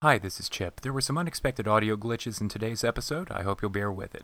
Hi, 0.00 0.16
this 0.16 0.38
is 0.38 0.48
Chip. 0.48 0.82
There 0.82 0.92
were 0.92 1.00
some 1.00 1.18
unexpected 1.18 1.66
audio 1.66 1.96
glitches 1.96 2.40
in 2.40 2.48
today's 2.48 2.84
episode. 2.84 3.32
I 3.32 3.42
hope 3.42 3.60
you'll 3.60 3.72
bear 3.72 3.90
with 3.90 4.14
it. 4.14 4.22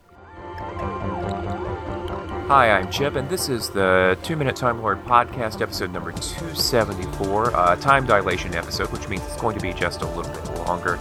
Hi, 2.47 2.71
I'm 2.71 2.89
Chip, 2.89 3.17
and 3.17 3.27
this 3.27 3.49
is 3.49 3.69
the 3.71 4.17
Two 4.23 4.37
Minute 4.37 4.55
Time 4.55 4.81
Lord 4.81 5.03
podcast, 5.03 5.59
episode 5.59 5.91
number 5.91 6.13
274, 6.13 7.53
uh, 7.53 7.75
time 7.75 8.05
dilation 8.05 8.55
episode, 8.55 8.89
which 8.93 9.09
means 9.09 9.21
it's 9.25 9.35
going 9.35 9.57
to 9.57 9.61
be 9.61 9.73
just 9.73 10.01
a 10.01 10.05
little 10.05 10.31
bit 10.31 10.59
longer. 10.59 10.97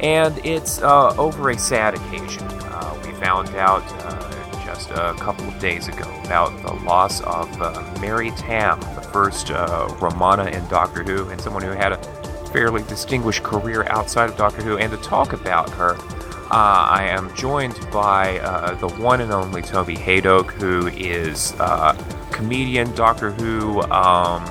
And 0.00 0.36
it's 0.44 0.82
uh, 0.82 1.14
over 1.16 1.50
a 1.50 1.56
sad 1.56 1.94
occasion. 1.94 2.42
Uh, 2.42 3.00
we 3.06 3.12
found 3.20 3.50
out 3.50 3.84
uh, 4.06 4.64
just 4.64 4.90
a 4.90 5.14
couple 5.20 5.46
of 5.46 5.56
days 5.60 5.86
ago 5.86 6.12
about 6.24 6.50
the 6.62 6.72
loss 6.84 7.20
of 7.20 7.62
uh, 7.62 7.96
Mary 8.00 8.32
Tamm, 8.32 8.80
the 8.96 9.08
first 9.12 9.50
Romana 9.50 10.46
in 10.46 10.66
Doctor 10.66 11.04
Who, 11.04 11.28
and 11.28 11.40
someone 11.40 11.62
who 11.62 11.70
had 11.70 11.92
a 11.92 12.25
fairly 12.56 12.82
distinguished 12.84 13.42
career 13.42 13.84
outside 13.90 14.30
of 14.30 14.36
Doctor 14.38 14.62
Who, 14.62 14.78
and 14.78 14.90
to 14.90 14.96
talk 14.96 15.34
about 15.34 15.68
her, 15.74 15.94
uh, 15.94 16.86
I 16.88 17.06
am 17.06 17.34
joined 17.34 17.78
by 17.92 18.38
uh, 18.38 18.74
the 18.76 18.88
one 18.94 19.20
and 19.20 19.30
only 19.30 19.60
Toby 19.60 19.94
Hadoke, 19.94 20.52
who 20.52 20.86
is 20.86 21.52
uh, 21.60 21.92
comedian, 22.32 22.94
Doctor 22.94 23.30
Who 23.30 23.82
um, 23.82 24.42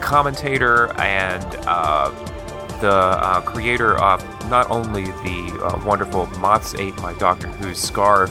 commentator, 0.00 0.92
and 1.00 1.44
uh, 1.66 2.10
the 2.80 2.92
uh, 2.92 3.40
creator 3.40 3.98
of 3.98 4.22
not 4.48 4.70
only 4.70 5.06
the 5.06 5.60
uh, 5.64 5.84
wonderful 5.84 6.26
Moths 6.38 6.76
Ate 6.76 6.96
My 6.98 7.12
Doctor 7.14 7.48
Who 7.48 7.74
scarf 7.74 8.30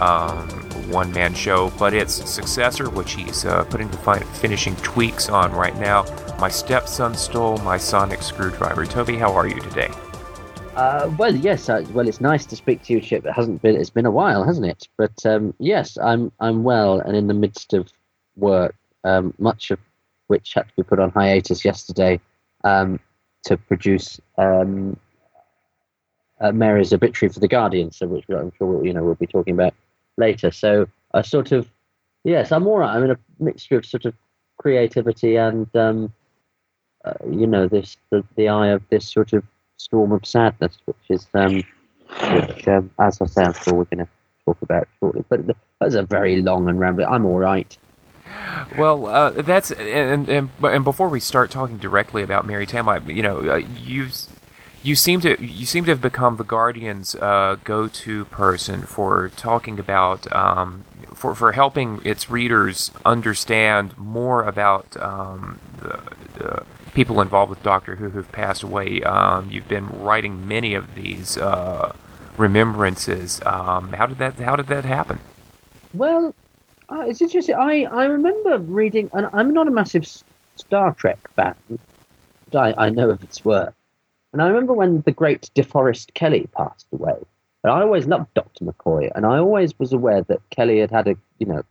um, 0.00 0.48
one 0.86 1.12
man 1.12 1.34
show, 1.34 1.70
but 1.78 1.94
its 1.94 2.14
successor, 2.28 2.90
which 2.90 3.14
he's 3.14 3.44
putting 3.44 3.90
the 3.90 3.98
fin- 3.98 4.22
finishing 4.34 4.76
tweaks 4.76 5.28
on 5.28 5.52
right 5.52 5.76
now 5.76 6.04
my 6.38 6.48
stepson 6.48 7.14
stole 7.14 7.56
my 7.58 7.78
sonic 7.78 8.20
screwdriver. 8.20 8.84
Toby, 8.84 9.16
how 9.16 9.32
are 9.32 9.46
you 9.46 9.60
today? 9.60 9.90
Uh, 10.74 11.10
well, 11.16 11.34
yes. 11.34 11.68
Uh, 11.68 11.84
well, 11.92 12.08
it's 12.08 12.20
nice 12.20 12.44
to 12.46 12.56
speak 12.56 12.82
to 12.82 12.92
you, 12.92 13.00
Chip. 13.00 13.24
It 13.24 13.32
hasn't 13.32 13.62
been. 13.62 13.76
It's 13.76 13.90
been 13.90 14.06
a 14.06 14.10
while, 14.10 14.42
hasn't 14.42 14.66
it? 14.66 14.88
But 14.96 15.24
um, 15.24 15.54
yes, 15.58 15.96
I'm. 15.96 16.32
I'm 16.40 16.64
well 16.64 17.00
and 17.00 17.16
in 17.16 17.28
the 17.28 17.34
midst 17.34 17.72
of 17.72 17.88
work. 18.36 18.74
Um, 19.04 19.34
much 19.38 19.70
of 19.70 19.78
which 20.26 20.54
had 20.54 20.68
to 20.68 20.74
be 20.76 20.82
put 20.82 20.98
on 20.98 21.10
hiatus 21.10 21.64
yesterday 21.64 22.18
um, 22.64 22.98
to 23.44 23.56
produce 23.56 24.18
um, 24.38 24.98
uh, 26.40 26.52
Mary's 26.52 26.92
obituary 26.92 27.32
for 27.32 27.40
the 27.40 27.48
Guardian, 27.48 27.92
so 27.92 28.06
which 28.06 28.24
I'm 28.28 28.52
sure 28.58 28.84
you 28.84 28.92
know 28.92 29.04
we'll 29.04 29.14
be 29.14 29.26
talking 29.26 29.54
about 29.54 29.74
later. 30.16 30.50
So 30.50 30.86
I 31.12 31.22
sort 31.22 31.52
of 31.52 31.70
yes, 32.24 32.52
I'm 32.52 32.66
all 32.66 32.78
right. 32.78 32.94
I'm 32.94 33.04
in 33.04 33.10
a 33.10 33.18
mixture 33.38 33.78
of 33.78 33.86
sort 33.86 34.04
of 34.04 34.14
creativity 34.58 35.36
and 35.36 35.74
um, 35.76 36.12
uh, 37.04 37.12
you 37.30 37.46
know, 37.46 37.68
this 37.68 37.96
the, 38.10 38.24
the 38.36 38.48
eye 38.48 38.68
of 38.68 38.82
this 38.88 39.06
sort 39.06 39.32
of 39.32 39.44
storm 39.76 40.12
of 40.12 40.24
sadness, 40.24 40.78
which 40.86 40.96
is, 41.10 41.26
um, 41.34 41.62
which, 42.32 42.68
um, 42.68 42.90
as 42.98 43.20
I 43.20 43.26
say, 43.26 43.42
I'm 43.42 43.52
sure 43.52 43.74
we're 43.74 43.84
going 43.84 43.98
to 43.98 44.08
talk 44.44 44.60
about 44.62 44.88
shortly. 44.98 45.24
But 45.28 45.40
that's 45.80 45.94
a 45.94 46.02
very 46.02 46.40
long 46.40 46.68
and 46.68 46.78
rambling. 46.78 47.08
I'm 47.08 47.26
all 47.26 47.38
right. 47.38 47.76
Well, 48.78 49.06
uh, 49.06 49.30
that's 49.30 49.70
and, 49.70 50.28
and 50.28 50.50
and 50.62 50.84
before 50.84 51.08
we 51.08 51.20
start 51.20 51.50
talking 51.50 51.76
directly 51.76 52.22
about 52.22 52.46
Mary 52.46 52.66
Tamm, 52.66 52.88
I, 52.88 52.98
you 53.00 53.22
know, 53.22 53.38
uh, 53.38 53.56
you 53.56 54.08
you 54.84 54.94
seem 54.94 55.20
to 55.22 55.42
you 55.42 55.64
seem 55.64 55.84
to 55.86 55.90
have 55.90 56.02
become 56.02 56.36
the 56.36 56.44
Guardian's 56.44 57.14
uh, 57.16 57.56
go-to 57.64 58.26
person 58.26 58.82
for 58.82 59.30
talking 59.30 59.78
about 59.78 60.30
um, 60.32 60.84
for 61.14 61.34
for 61.34 61.52
helping 61.52 62.00
its 62.04 62.30
readers 62.30 62.90
understand 63.04 63.96
more 63.96 64.44
about 64.44 64.94
um, 65.00 65.58
the, 65.80 66.64
people 66.92 67.20
involved 67.20 67.50
with 67.50 67.62
Doctor 67.62 67.96
Who 67.96 68.10
who've 68.10 68.30
passed 68.30 68.62
away. 68.62 69.02
Um, 69.02 69.50
you've 69.50 69.68
been 69.68 69.88
writing 69.88 70.46
many 70.46 70.74
of 70.74 70.94
these 70.94 71.38
uh, 71.38 71.96
remembrances. 72.36 73.40
Um, 73.46 73.94
how 73.94 74.06
did 74.06 74.18
that 74.18 74.34
How 74.34 74.54
did 74.54 74.66
that 74.66 74.84
happen? 74.84 75.18
Well, 75.94 76.34
uh, 76.90 77.04
it's 77.06 77.22
interesting. 77.22 77.54
I, 77.54 77.84
I 77.84 78.04
remember 78.04 78.58
reading, 78.58 79.08
and 79.14 79.28
I'm 79.32 79.54
not 79.54 79.66
a 79.66 79.70
massive 79.70 80.06
Star 80.56 80.92
Trek 80.92 81.18
fan, 81.34 81.54
but 82.50 82.78
I, 82.78 82.86
I 82.86 82.90
know 82.90 83.10
of 83.10 83.22
its 83.22 83.44
work. 83.44 83.74
And 84.34 84.42
I 84.42 84.48
remember 84.48 84.72
when 84.72 85.00
the 85.02 85.12
great 85.12 85.48
DeForest 85.54 86.12
Kelley 86.14 86.48
passed 86.56 86.88
away. 86.92 87.14
And 87.62 87.72
I 87.72 87.82
always 87.82 88.08
loved 88.08 88.34
Dr. 88.34 88.64
McCoy, 88.64 89.08
and 89.14 89.24
I 89.24 89.38
always 89.38 89.78
was 89.78 89.92
aware 89.92 90.22
that 90.22 90.50
Kelley 90.50 90.80
had 90.80 90.90
had 90.90 91.06
a 91.06 91.14
you 91.38 91.46
know 91.46 91.62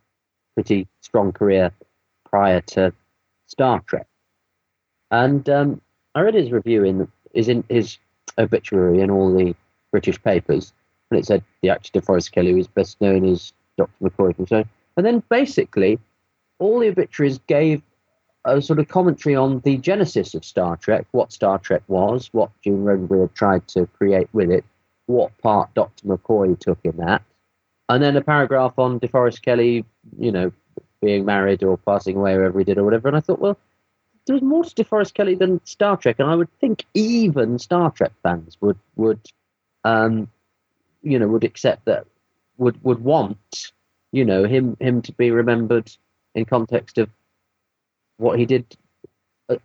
pretty 0.55 0.87
strong 1.01 1.33
career 1.33 1.73
prior 2.23 2.61
to 2.61 2.93
Star 3.47 3.81
Trek. 3.81 4.07
And 5.11 5.47
um, 5.49 5.81
I 6.15 6.21
read 6.21 6.35
his 6.35 6.53
review 6.53 6.85
in 6.85 7.11
is 7.33 7.49
in 7.49 7.65
his 7.67 7.97
obituary 8.37 9.01
in 9.01 9.11
all 9.11 9.35
the 9.37 9.53
British 9.91 10.23
papers, 10.23 10.71
and 11.11 11.19
it 11.19 11.25
said 11.25 11.43
the 11.61 11.69
actor 11.69 11.99
DeForest 11.99 12.31
Kelley 12.31 12.53
was 12.53 12.67
best 12.67 13.01
known 13.01 13.25
as 13.25 13.51
Dr. 13.77 13.91
McCoy 14.01 14.39
and 14.39 14.47
so. 14.47 14.63
And 14.95 15.05
then 15.05 15.21
basically, 15.29 15.99
all 16.59 16.79
the 16.79 16.87
obituaries 16.87 17.39
gave 17.45 17.81
a 18.45 18.61
sort 18.61 18.79
of 18.79 18.87
commentary 18.87 19.35
on 19.35 19.59
the 19.59 19.77
genesis 19.77 20.33
of 20.33 20.43
Star 20.43 20.75
Trek, 20.77 21.05
what 21.11 21.31
Star 21.31 21.57
Trek 21.59 21.83
was, 21.87 22.29
what 22.33 22.49
Gene 22.61 22.83
Roddenberry 22.83 23.21
had 23.21 23.35
tried 23.35 23.67
to 23.69 23.87
create 23.87 24.27
with 24.33 24.51
it, 24.51 24.65
what 25.05 25.37
part 25.37 25.73
Dr. 25.73 26.07
McCoy 26.07 26.59
took 26.59 26.79
in 26.83 26.97
that, 26.97 27.21
and 27.89 28.01
then 28.03 28.15
a 28.15 28.21
paragraph 28.21 28.77
on 28.77 28.99
DeForest 28.99 29.41
Kelley, 29.41 29.85
you 30.17 30.31
know, 30.31 30.51
being 31.01 31.25
married 31.25 31.63
or 31.63 31.77
passing 31.77 32.17
away, 32.17 32.35
wherever 32.35 32.57
he 32.57 32.65
did, 32.65 32.77
or 32.77 32.83
whatever. 32.83 33.07
And 33.07 33.17
I 33.17 33.19
thought, 33.19 33.39
well, 33.39 33.57
there 34.25 34.33
was 34.33 34.43
more 34.43 34.63
to 34.63 34.83
DeForest 34.83 35.13
Kelley 35.13 35.35
than 35.35 35.63
Star 35.65 35.97
Trek, 35.97 36.17
and 36.19 36.29
I 36.29 36.35
would 36.35 36.51
think 36.59 36.85
even 36.93 37.59
Star 37.59 37.91
Trek 37.91 38.13
fans 38.23 38.57
would 38.61 38.79
would 38.95 39.19
um, 39.83 40.29
you 41.01 41.19
know 41.19 41.27
would 41.27 41.43
accept 41.43 41.85
that 41.85 42.05
would 42.57 42.81
would 42.83 43.03
want 43.03 43.71
you 44.11 44.23
know 44.23 44.45
him 44.45 44.77
him 44.79 45.01
to 45.01 45.11
be 45.11 45.31
remembered 45.31 45.91
in 46.35 46.45
context 46.45 46.97
of 46.97 47.09
what 48.17 48.39
he 48.39 48.45
did 48.45 48.65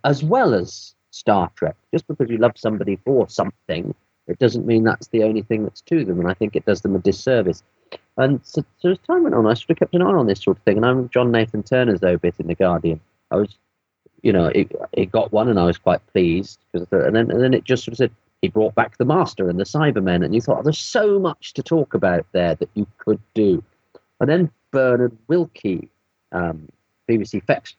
as 0.03 0.23
well 0.23 0.53
as 0.53 0.95
Star 1.11 1.51
Trek. 1.55 1.75
Just 1.93 2.07
because 2.07 2.29
you 2.29 2.37
love 2.37 2.53
somebody 2.55 2.97
for 3.05 3.27
something, 3.29 3.95
it 4.27 4.39
doesn't 4.39 4.67
mean 4.67 4.83
that's 4.83 5.07
the 5.07 5.23
only 5.23 5.41
thing 5.41 5.63
that's 5.63 5.81
to 5.81 6.05
them, 6.05 6.19
and 6.19 6.29
I 6.29 6.33
think 6.33 6.55
it 6.55 6.65
does 6.65 6.81
them 6.81 6.95
a 6.95 6.99
disservice. 6.99 7.63
And 8.17 8.39
so, 8.43 8.63
so 8.79 8.89
as 8.91 8.99
time 8.99 9.23
went 9.23 9.35
on, 9.35 9.47
I 9.47 9.53
sort 9.53 9.71
of 9.71 9.77
kept 9.77 9.95
an 9.95 10.01
eye 10.01 10.05
on 10.05 10.27
this 10.27 10.41
sort 10.41 10.57
of 10.57 10.63
thing, 10.63 10.77
and 10.77 10.85
I'm 10.85 11.09
John 11.09 11.31
Nathan 11.31 11.63
Turner's 11.63 12.03
obit 12.03 12.35
in 12.39 12.47
the 12.47 12.55
Guardian. 12.55 12.99
I 13.31 13.37
was 13.37 13.57
you 14.21 14.33
know, 14.33 14.47
it, 14.47 14.71
it 14.93 15.11
got 15.11 15.31
one, 15.31 15.49
and 15.49 15.59
I 15.59 15.65
was 15.65 15.77
quite 15.77 16.05
pleased. 16.07 16.59
Cause 16.73 16.85
and 16.91 17.15
then 17.15 17.31
and 17.31 17.41
then 17.41 17.53
it 17.53 17.63
just 17.63 17.83
sort 17.83 17.93
of 17.93 17.97
said 17.97 18.11
he 18.41 18.47
brought 18.47 18.75
back 18.75 18.97
the 18.97 19.05
Master 19.05 19.49
and 19.49 19.59
the 19.59 19.63
Cybermen, 19.63 20.23
and 20.23 20.33
you 20.33 20.41
thought 20.41 20.59
oh, 20.59 20.63
there's 20.63 20.79
so 20.79 21.19
much 21.19 21.53
to 21.53 21.63
talk 21.63 21.93
about 21.93 22.25
there 22.31 22.55
that 22.55 22.69
you 22.73 22.87
could 22.97 23.19
do. 23.33 23.63
And 24.19 24.29
then 24.29 24.51
Bernard 24.71 25.17
Wilkie, 25.27 25.89
um, 26.31 26.67
BBC 27.09 27.35
effects, 27.35 27.75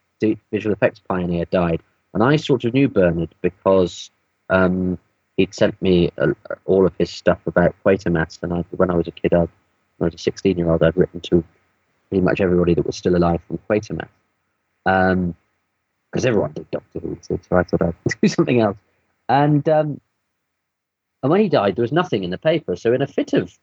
visual 0.52 0.72
effects 0.72 1.00
pioneer, 1.00 1.44
died, 1.46 1.82
and 2.14 2.22
I 2.22 2.36
sort 2.36 2.64
of 2.64 2.74
knew 2.74 2.88
Bernard 2.88 3.34
because 3.40 4.10
um, 4.48 4.98
he'd 5.36 5.54
sent 5.54 5.80
me 5.80 6.10
uh, 6.18 6.32
all 6.64 6.86
of 6.86 6.92
his 6.98 7.10
stuff 7.10 7.38
about 7.46 7.74
Quatermass, 7.84 8.42
and 8.42 8.52
I, 8.52 8.64
when 8.70 8.90
I 8.90 8.94
was 8.94 9.08
a 9.08 9.12
kid, 9.12 9.32
I, 9.32 9.42
I 9.42 10.04
was 10.04 10.14
a 10.14 10.18
16 10.18 10.58
year 10.58 10.70
old, 10.70 10.82
I'd 10.82 10.96
written 10.96 11.20
to 11.20 11.44
pretty 12.08 12.22
much 12.22 12.40
everybody 12.40 12.74
that 12.74 12.86
was 12.86 12.96
still 12.96 13.16
alive 13.16 13.40
from 13.46 13.58
Quatermass. 13.68 14.08
Um, 14.86 15.34
because 16.10 16.26
everyone 16.26 16.52
did 16.52 16.68
Doctor 16.72 16.98
Who, 16.98 17.16
so, 17.20 17.38
I 17.52 17.62
thought 17.62 17.82
I'd 17.82 17.94
do 18.22 18.28
something 18.28 18.60
else. 18.60 18.76
And 19.28 19.68
um, 19.68 20.00
and 21.22 21.30
when 21.30 21.40
he 21.40 21.48
died, 21.48 21.76
there 21.76 21.82
was 21.82 21.92
nothing 21.92 22.24
in 22.24 22.30
the 22.30 22.38
paper. 22.38 22.76
So 22.76 22.92
in 22.92 23.02
a 23.02 23.06
fit 23.06 23.32
of 23.32 23.56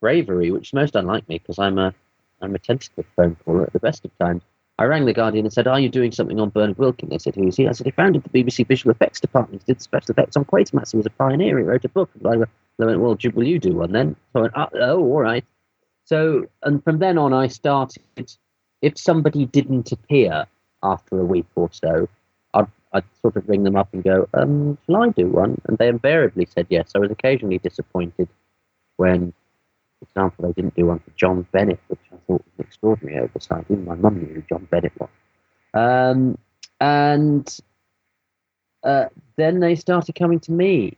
bravery, 0.00 0.50
which 0.50 0.70
is 0.70 0.72
most 0.72 0.96
unlike 0.96 1.28
me, 1.28 1.38
because 1.38 1.58
I'm 1.58 1.78
a 1.78 1.94
I'm 2.40 2.54
a 2.54 2.58
tentative 2.58 3.06
phone 3.16 3.36
caller 3.44 3.62
at 3.62 3.72
the 3.72 3.78
best 3.78 4.04
of 4.04 4.16
times, 4.18 4.42
I 4.78 4.84
rang 4.84 5.04
the 5.04 5.12
Guardian 5.12 5.46
and 5.46 5.52
said, 5.52 5.66
"Are 5.68 5.78
you 5.78 5.88
doing 5.88 6.10
something 6.12 6.40
on 6.40 6.50
Bernard 6.50 6.78
Wilkie?" 6.78 7.06
They 7.06 7.18
said, 7.18 7.34
"Who's 7.36 7.56
he?" 7.56 7.68
I 7.68 7.72
said, 7.72 7.86
"He 7.86 7.92
founded 7.92 8.24
the 8.24 8.30
BBC 8.30 8.66
Visual 8.66 8.90
Effects 8.90 9.20
Department. 9.20 9.62
He 9.66 9.72
did 9.72 9.80
special 9.80 10.12
effects 10.12 10.36
on 10.36 10.44
Quatermass. 10.44 10.90
He 10.90 10.96
was 10.96 11.06
a 11.06 11.10
pioneer. 11.10 11.58
He 11.58 11.64
wrote 11.64 11.84
a 11.84 11.88
book." 11.88 12.10
I 12.24 12.36
went, 12.36 12.48
"Well, 12.78 13.16
will 13.34 13.46
you 13.46 13.58
do 13.58 13.74
one 13.74 13.92
then?" 13.92 14.16
So 14.32 14.40
I 14.40 14.42
went, 14.42 14.54
oh, 14.56 14.68
"Oh, 14.74 14.98
all 14.98 15.20
right." 15.20 15.44
So 16.04 16.46
and 16.62 16.82
from 16.82 16.98
then 16.98 17.18
on, 17.18 17.32
I 17.32 17.46
started. 17.46 18.02
If 18.82 18.98
somebody 18.98 19.46
didn't 19.46 19.92
appear 19.92 20.46
after 20.84 21.18
a 21.18 21.24
week 21.24 21.46
or 21.56 21.70
so, 21.72 22.08
I'd, 22.52 22.66
I'd 22.92 23.04
sort 23.20 23.36
of 23.36 23.48
ring 23.48 23.64
them 23.64 23.76
up 23.76 23.88
and 23.92 24.04
go, 24.04 24.28
um, 24.34 24.78
shall 24.86 25.02
I 25.02 25.08
do 25.08 25.28
one? 25.28 25.60
And 25.66 25.78
they 25.78 25.88
invariably 25.88 26.46
said 26.46 26.66
yes. 26.70 26.92
I 26.94 26.98
was 26.98 27.10
occasionally 27.10 27.58
disappointed 27.58 28.28
when, 28.96 29.32
example, 30.04 30.46
they 30.46 30.52
didn't 30.52 30.76
do 30.76 30.86
one 30.86 31.00
for 31.00 31.10
John 31.16 31.46
Bennett, 31.52 31.80
which 31.88 32.00
I 32.12 32.16
thought 32.26 32.44
was 32.44 32.52
an 32.58 32.64
extraordinary 32.64 33.24
oversight. 33.24 33.64
Even 33.70 33.84
my 33.84 33.94
mum 33.94 34.20
knew 34.20 34.34
who 34.34 34.42
John 34.48 34.66
Bennett 34.70 34.92
was. 34.98 35.08
Um, 35.74 36.38
and 36.80 37.58
uh, 38.82 39.06
then 39.36 39.60
they 39.60 39.74
started 39.74 40.14
coming 40.14 40.40
to 40.40 40.52
me. 40.52 40.96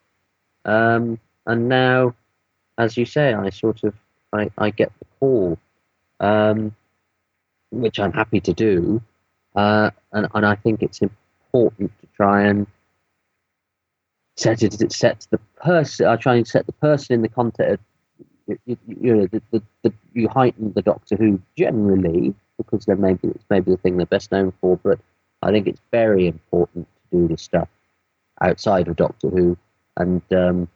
Um, 0.65 1.19
and 1.47 1.69
now, 1.69 2.15
as 2.79 2.97
you 2.97 3.05
say, 3.07 3.33
I 3.33 3.51
sort 3.51 3.85
of 3.85 3.95
I, 4.33 4.51
I 4.59 4.71
get 4.71 4.93
the 4.99 5.07
call, 5.21 5.59
um, 6.21 6.75
which 7.71 7.99
I'm 7.99 8.13
happy 8.13 8.41
to 8.41 8.53
do. 8.53 9.03
Uh, 9.55 9.91
and, 10.13 10.29
and 10.35 10.45
I 10.45 10.57
think 10.57 10.83
it's 10.83 11.01
important 11.01 11.93
to 12.01 12.07
try 12.17 12.43
and 12.43 12.67
set 14.37 14.63
it, 14.63 14.93
sets 14.93 15.27
the 15.27 15.39
person. 15.63 16.07
I 16.07 16.17
try 16.17 16.35
and 16.35 16.47
set 16.47 16.67
the 16.67 16.73
person 16.73 17.15
in 17.15 17.23
the 17.23 17.29
context. 17.29 17.85
You, 18.47 18.79
know, 18.87 19.27
the, 19.27 19.43
the, 19.51 19.63
the, 19.83 19.93
you 20.13 20.29
heighten 20.29 20.73
the 20.75 20.83
Doctor 20.83 21.17
Who 21.17 21.41
generally 21.57 22.35
because 22.57 22.85
they're 22.85 22.97
maybe 22.97 23.29
it's 23.29 23.45
maybe 23.51 23.71
the 23.71 23.77
thing 23.77 23.97
they're 23.97 24.07
best 24.07 24.33
known 24.33 24.53
for, 24.61 24.77
but 24.79 24.99
I 25.43 25.51
think 25.51 25.67
it's 25.67 25.81
very 25.91 26.27
important 26.27 26.87
to 27.11 27.19
do 27.19 27.29
this 27.29 27.43
stuff 27.43 27.69
outside 28.41 28.89
of 28.89 28.97
Doctor 28.97 29.29
Who 29.29 29.57
and 29.97 30.23
um, 30.33 30.69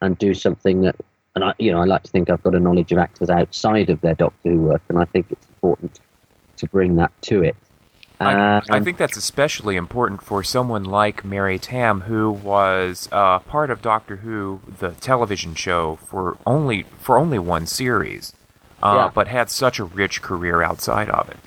and 0.00 0.18
do 0.18 0.34
something 0.34 0.82
that 0.82 0.96
and 1.34 1.44
I 1.44 1.54
you 1.58 1.72
know 1.72 1.80
I 1.80 1.84
like 1.84 2.02
to 2.04 2.10
think 2.10 2.30
I've 2.30 2.42
got 2.42 2.54
a 2.54 2.60
knowledge 2.60 2.92
of 2.92 2.98
actors 2.98 3.30
outside 3.30 3.90
of 3.90 4.00
their 4.00 4.14
Doctor 4.14 4.50
Who 4.50 4.62
work, 4.62 4.82
and 4.88 4.98
I 4.98 5.04
think 5.04 5.26
it's 5.30 5.46
important 5.48 6.00
to 6.56 6.66
bring 6.68 6.96
that 6.96 7.12
to 7.22 7.42
it. 7.42 7.56
I, 8.20 8.62
I, 8.70 8.80
think 8.80 8.96
that's 8.96 9.16
especially 9.16 9.76
important 9.76 10.22
for 10.22 10.44
someone 10.44 10.84
like 10.84 11.24
Mary 11.24 11.58
Tamm, 11.58 12.02
who 12.02 12.30
was 12.30 13.08
uh, 13.10 13.40
part 13.40 13.70
of 13.70 13.82
Doctor 13.82 14.16
Who, 14.16 14.60
the 14.78 14.92
television 14.92 15.54
show, 15.54 15.96
for 15.96 16.38
only 16.46 16.84
for 16.98 17.18
only 17.18 17.40
one 17.40 17.66
series, 17.66 18.32
uh, 18.82 18.94
yeah. 18.96 19.10
but 19.12 19.26
had 19.28 19.50
such 19.50 19.80
a 19.80 19.84
rich 19.84 20.22
career 20.22 20.62
outside 20.62 21.10
of 21.10 21.28
it. 21.28 21.38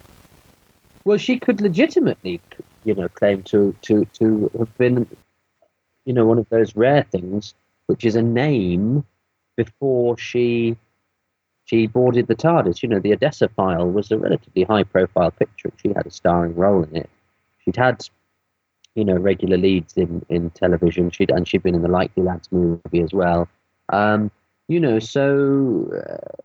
Well, 1.06 1.18
she 1.18 1.40
could 1.40 1.62
legitimately, 1.62 2.42
you 2.84 2.96
know, 2.96 3.08
claim 3.08 3.44
to 3.44 3.74
to 3.84 4.04
to 4.16 4.52
have 4.58 4.78
been, 4.78 5.08
you 6.04 6.14
know, 6.14 6.26
one 6.26 6.38
of 6.38 6.50
those 6.50 6.76
rare 6.76 7.04
things, 7.04 7.54
which 7.86 8.04
is 8.04 8.18
a 8.18 8.22
name 8.22 9.06
before 9.56 10.18
she 10.18 10.76
she 11.68 11.86
boarded 11.86 12.28
the 12.28 12.36
TARDIS. 12.36 12.82
You 12.82 12.88
know, 12.88 13.00
the 13.00 13.12
Odessa 13.14 13.50
file 13.50 13.92
was 13.92 14.10
a 14.10 14.18
relatively 14.18 14.64
high 14.64 14.84
profile 14.84 15.32
picture. 15.32 15.68
and 15.68 15.80
She 15.82 15.90
had 15.90 16.08
a 16.08 16.12
starring 16.12 16.56
role 16.56 16.84
in 16.84 16.96
it. 16.96 17.10
She'd 17.60 17.76
had, 17.76 18.08
you 18.96 19.04
know, 19.04 19.18
regular 19.18 19.58
leads 19.58 19.98
in, 19.98 20.26
in 20.30 20.50
television. 20.52 21.12
She'd 21.12 21.30
and 21.30 21.46
she'd 21.46 21.64
been 21.64 21.76
in 21.76 21.82
the 21.82 21.90
Likely 21.90 22.24
Lads 22.24 22.50
movie 22.54 23.02
as 23.02 23.14
well. 23.14 23.50
Um, 23.90 24.32
you 24.70 24.80
know, 24.80 25.00
so 25.00 25.92
uh, 25.94 26.42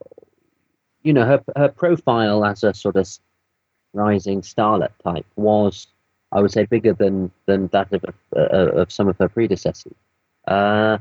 you 1.03 1.13
know 1.13 1.25
her 1.25 1.41
her 1.55 1.69
profile 1.69 2.45
as 2.45 2.63
a 2.63 2.73
sort 2.73 2.97
of 2.97 3.07
rising 3.93 4.41
starlet 4.41 4.91
type 5.03 5.25
was, 5.37 5.87
I 6.33 6.41
would 6.41 6.51
say, 6.51 6.65
bigger 6.65 6.93
than 6.93 7.31
than 7.45 7.67
that 7.67 7.93
of 7.93 8.03
uh, 8.35 8.39
of 8.81 8.91
some 8.91 9.07
of 9.07 9.17
her 9.19 9.29
predecessors. 9.29 9.95
Uh, 10.47 10.97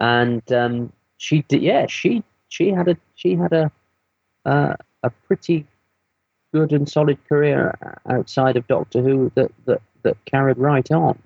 and 0.00 0.52
um, 0.52 0.92
she 1.18 1.42
did, 1.42 1.62
yeah, 1.62 1.86
she 1.86 2.24
she 2.50 2.68
had 2.68 2.88
a 2.88 2.96
she 3.14 3.34
had 3.34 3.52
a 3.52 3.72
uh, 4.44 4.74
a 5.02 5.10
pretty 5.26 5.66
good 6.52 6.72
and 6.72 6.88
solid 6.88 7.18
career 7.28 7.74
outside 8.08 8.56
of 8.56 8.66
Doctor 8.66 9.00
Who 9.00 9.32
that 9.36 9.50
that, 9.64 9.80
that 10.02 10.22
carried 10.26 10.58
right 10.58 10.90
on. 10.90 11.18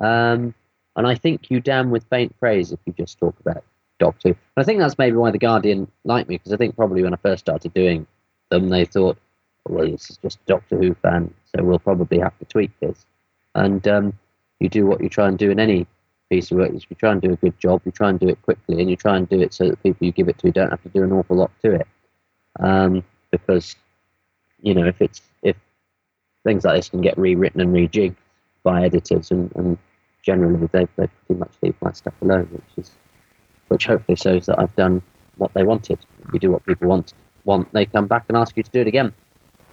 Um, 0.00 0.54
and 0.96 1.06
I 1.06 1.14
think 1.14 1.50
you 1.50 1.60
damn 1.60 1.90
with 1.90 2.04
faint 2.10 2.38
praise 2.40 2.72
if 2.72 2.80
you 2.84 2.92
just 2.94 3.18
talk 3.18 3.38
about 3.40 3.62
Doctor 4.00 4.30
Who. 4.30 4.34
And 4.56 4.62
I 4.62 4.64
think 4.64 4.80
that's 4.80 4.98
maybe 4.98 5.16
why 5.16 5.30
the 5.30 5.38
Guardian 5.38 5.86
liked 6.04 6.28
me 6.28 6.36
because 6.36 6.52
I 6.52 6.56
think 6.56 6.74
probably 6.74 7.02
when 7.02 7.14
I 7.14 7.18
first 7.18 7.44
started 7.44 7.72
doing 7.72 8.06
them, 8.50 8.68
they 8.68 8.84
thought, 8.84 9.16
well, 9.68 9.88
this 9.88 10.10
is 10.10 10.16
just 10.18 10.44
Doctor 10.46 10.76
Who 10.76 10.94
fan, 10.94 11.32
so 11.44 11.62
we'll 11.62 11.78
probably 11.78 12.18
have 12.18 12.36
to 12.38 12.44
tweak 12.46 12.70
this. 12.80 13.06
And 13.54 13.86
um, 13.86 14.18
you 14.58 14.68
do 14.68 14.86
what 14.86 15.02
you 15.02 15.08
try 15.08 15.28
and 15.28 15.38
do 15.38 15.50
in 15.50 15.60
any 15.60 15.86
piece 16.32 16.50
of 16.50 16.56
work 16.56 16.72
is 16.72 16.86
you 16.88 16.96
try 16.96 17.12
and 17.12 17.20
do 17.20 17.30
a 17.30 17.36
good 17.36 17.58
job, 17.60 17.82
you 17.84 17.92
try 17.92 18.08
and 18.08 18.18
do 18.18 18.26
it 18.26 18.40
quickly, 18.40 18.80
and 18.80 18.88
you 18.88 18.96
try 18.96 19.18
and 19.18 19.28
do 19.28 19.38
it 19.42 19.52
so 19.52 19.68
that 19.68 19.82
people 19.82 20.06
you 20.06 20.12
give 20.12 20.30
it 20.30 20.38
to 20.38 20.50
don't 20.50 20.70
have 20.70 20.82
to 20.82 20.88
do 20.88 21.02
an 21.02 21.12
awful 21.12 21.36
lot 21.36 21.50
to 21.60 21.72
it. 21.72 21.86
Um, 22.58 23.04
because, 23.30 23.76
you 24.62 24.74
know, 24.74 24.86
if 24.86 25.02
it's 25.02 25.20
if 25.42 25.56
things 26.44 26.64
like 26.64 26.76
this 26.76 26.88
can 26.88 27.02
get 27.02 27.18
rewritten 27.18 27.60
and 27.60 27.74
rejigged 27.74 28.16
by 28.62 28.86
editors, 28.86 29.30
and, 29.30 29.54
and 29.56 29.76
generally 30.22 30.66
they 30.72 30.86
they 30.96 31.06
pretty 31.26 31.38
much 31.38 31.52
leave 31.60 31.74
my 31.82 31.92
stuff 31.92 32.14
alone, 32.22 32.48
which 32.50 32.86
is 32.86 32.92
which 33.68 33.84
hopefully 33.86 34.16
shows 34.16 34.46
that 34.46 34.58
I've 34.58 34.74
done 34.74 35.02
what 35.36 35.52
they 35.52 35.64
wanted. 35.64 35.98
You 36.32 36.38
do 36.38 36.50
what 36.50 36.64
people 36.64 36.88
want, 36.88 37.12
want 37.44 37.70
they 37.74 37.84
come 37.84 38.06
back 38.06 38.24
and 38.28 38.38
ask 38.38 38.56
you 38.56 38.62
to 38.62 38.70
do 38.70 38.80
it 38.80 38.86
again. 38.86 39.12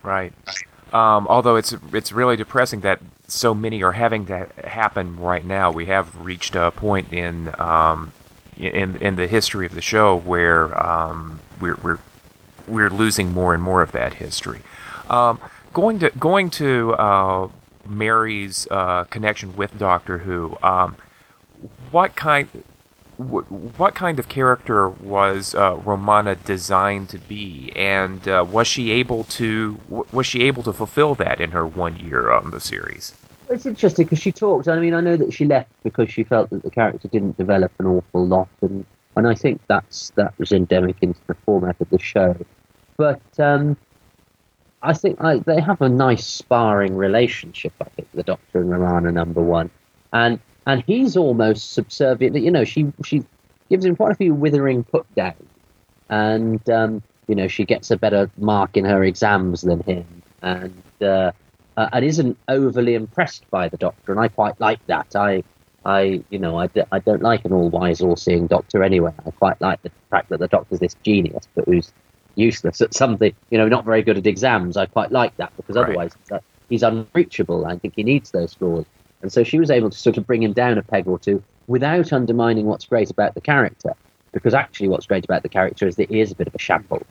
Right. 0.03 0.33
Um, 0.91 1.25
although 1.27 1.55
it's 1.55 1.73
it's 1.93 2.11
really 2.11 2.35
depressing 2.35 2.81
that 2.81 2.99
so 3.31 3.53
many 3.53 3.83
are 3.83 3.93
having 3.93 4.25
to 4.27 4.47
happen 4.63 5.17
right 5.17 5.45
now. 5.45 5.71
We 5.71 5.85
have 5.85 6.15
reached 6.19 6.55
a 6.55 6.71
point 6.71 7.13
in 7.13 7.53
um, 7.59 8.11
in 8.57 8.97
in 8.97 9.15
the 9.15 9.27
history 9.27 9.65
of 9.65 9.73
the 9.73 9.81
show 9.81 10.15
where 10.15 10.77
um, 10.81 11.39
we're 11.59 11.75
we're 11.75 11.99
we're 12.67 12.89
losing 12.89 13.31
more 13.33 13.53
and 13.53 13.63
more 13.63 13.81
of 13.81 13.91
that 13.93 14.15
history. 14.15 14.61
Um, 15.09 15.39
going 15.73 15.99
to 15.99 16.11
going 16.11 16.49
to 16.51 16.93
uh, 16.93 17.47
Mary's 17.87 18.67
uh, 18.69 19.05
connection 19.05 19.55
with 19.55 19.77
Doctor 19.77 20.19
Who. 20.19 20.57
Um, 20.61 20.95
what 21.91 22.15
kind 22.15 22.47
what 23.19 23.95
kind 23.95 24.17
of 24.17 24.29
character 24.29 24.87
was 24.87 25.53
uh, 25.53 25.75
Romana 25.83 26.35
designed 26.35 27.09
to 27.09 27.17
be, 27.17 27.69
and 27.75 28.25
uh, 28.29 28.45
was 28.49 28.65
she 28.65 28.91
able 28.91 29.25
to 29.25 29.77
was 29.89 30.25
she 30.25 30.43
able 30.43 30.63
to 30.63 30.71
fulfill 30.71 31.15
that 31.15 31.41
in 31.41 31.51
her 31.51 31.67
one 31.67 31.97
year 31.97 32.31
on 32.31 32.51
the 32.51 32.61
series? 32.61 33.13
It's 33.49 33.65
interesting 33.65 34.05
because 34.05 34.19
she 34.19 34.31
talked. 34.31 34.69
I 34.69 34.79
mean, 34.79 34.93
I 34.93 35.01
know 35.01 35.17
that 35.17 35.33
she 35.33 35.43
left 35.43 35.69
because 35.83 36.09
she 36.09 36.23
felt 36.23 36.49
that 36.51 36.63
the 36.63 36.69
character 36.69 37.09
didn't 37.09 37.37
develop 37.37 37.73
an 37.79 37.87
awful 37.87 38.25
lot, 38.25 38.47
and 38.61 38.85
and 39.17 39.27
I 39.27 39.35
think 39.35 39.59
that's 39.67 40.11
that 40.11 40.33
was 40.39 40.53
endemic 40.53 40.95
into 41.01 41.19
the 41.27 41.35
format 41.45 41.75
of 41.81 41.89
the 41.89 41.99
show. 41.99 42.37
But 42.95 43.21
um, 43.37 43.75
I 44.81 44.93
think 44.93 45.19
they 45.43 45.59
have 45.59 45.81
a 45.81 45.89
nice 45.89 46.25
sparring 46.25 46.95
relationship. 46.95 47.73
I 47.81 47.89
think 47.89 48.07
the 48.13 48.23
Doctor 48.23 48.61
and 48.61 48.71
Romana 48.71 49.11
number 49.11 49.41
one, 49.41 49.69
and 50.13 50.39
and 50.65 50.83
he's 50.85 51.17
almost 51.17 51.73
subservient. 51.73 52.35
You 52.35 52.51
know, 52.51 52.63
she 52.63 52.91
she 53.03 53.23
gives 53.69 53.85
him 53.85 53.95
quite 53.95 54.11
a 54.11 54.15
few 54.15 54.33
withering 54.33 54.83
put 54.83 55.05
downs, 55.15 55.47
and 56.09 56.67
um, 56.69 57.03
you 57.27 57.35
know 57.35 57.47
she 57.47 57.65
gets 57.65 57.91
a 57.91 57.97
better 57.97 58.29
mark 58.37 58.77
in 58.77 58.85
her 58.85 59.03
exams 59.03 59.61
than 59.61 59.81
him, 59.81 60.05
and 60.41 60.83
uh, 61.01 61.31
uh, 61.77 61.89
and 61.93 62.05
isn't 62.05 62.37
overly 62.47 62.95
impressed 62.95 63.49
by 63.49 63.69
the 63.69 63.77
Doctor, 63.77 64.11
and 64.11 64.19
I 64.19 64.27
quite 64.27 64.59
like 64.59 64.85
that. 64.87 65.15
I 65.15 65.43
I 65.85 66.23
you 66.29 66.39
know 66.39 66.57
I, 66.57 66.67
d- 66.67 66.83
I 66.91 66.99
don't 66.99 67.21
like 67.21 67.45
an 67.45 67.53
all 67.53 67.69
wise, 67.69 68.01
all 68.01 68.15
seeing 68.15 68.47
Doctor 68.47 68.83
anyway. 68.83 69.13
I 69.25 69.31
quite 69.31 69.59
like 69.61 69.81
the 69.81 69.91
fact 70.09 70.29
that 70.29 70.39
the 70.39 70.47
Doctor's 70.47 70.79
this 70.79 70.95
genius, 71.03 71.47
but 71.55 71.65
who's 71.65 71.91
useless 72.35 72.81
at 72.81 72.93
something. 72.93 73.33
You 73.49 73.57
know, 73.57 73.67
not 73.67 73.85
very 73.85 74.01
good 74.01 74.17
at 74.17 74.25
exams. 74.25 74.77
I 74.77 74.85
quite 74.85 75.11
like 75.11 75.35
that 75.37 75.55
because 75.57 75.75
right. 75.75 75.85
otherwise 75.85 76.11
he's 76.69 76.83
unreachable. 76.83 77.65
I 77.65 77.77
think 77.77 77.93
he 77.95 78.03
needs 78.03 78.31
those 78.31 78.51
scores. 78.51 78.85
And 79.21 79.31
so 79.31 79.43
she 79.43 79.59
was 79.59 79.69
able 79.69 79.89
to 79.89 79.97
sort 79.97 80.17
of 80.17 80.25
bring 80.25 80.43
him 80.43 80.53
down 80.53 80.77
a 80.77 80.83
peg 80.83 81.07
or 81.07 81.19
two 81.19 81.43
without 81.67 82.13
undermining 82.13 82.65
what's 82.65 82.85
great 82.85 83.09
about 83.09 83.35
the 83.35 83.41
character. 83.41 83.93
Because 84.31 84.53
actually, 84.53 84.87
what's 84.87 85.07
great 85.07 85.25
about 85.25 85.43
the 85.43 85.49
character 85.49 85.87
is 85.87 85.95
that 85.95 86.09
he 86.09 86.19
is 86.19 86.31
a 86.31 86.35
bit 86.35 86.47
of 86.47 86.55
a 86.55 86.59
shamble. 86.59 87.03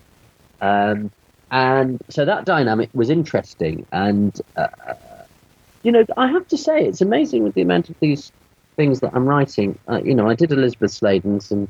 Um, 0.60 1.10
and 1.50 2.00
so 2.08 2.24
that 2.24 2.44
dynamic 2.44 2.90
was 2.94 3.10
interesting. 3.10 3.86
And, 3.92 4.38
uh, 4.56 4.68
you 5.82 5.90
know, 5.90 6.04
I 6.16 6.28
have 6.28 6.46
to 6.48 6.58
say, 6.58 6.84
it's 6.84 7.00
amazing 7.00 7.42
with 7.42 7.54
the 7.54 7.62
amount 7.62 7.88
of 7.88 7.98
these 8.00 8.32
things 8.76 9.00
that 9.00 9.12
I'm 9.14 9.26
writing. 9.26 9.78
Uh, 9.88 10.00
you 10.04 10.14
know, 10.14 10.28
I 10.28 10.34
did 10.34 10.52
Elizabeth 10.52 10.92
Sladen's 10.92 11.50
and 11.50 11.68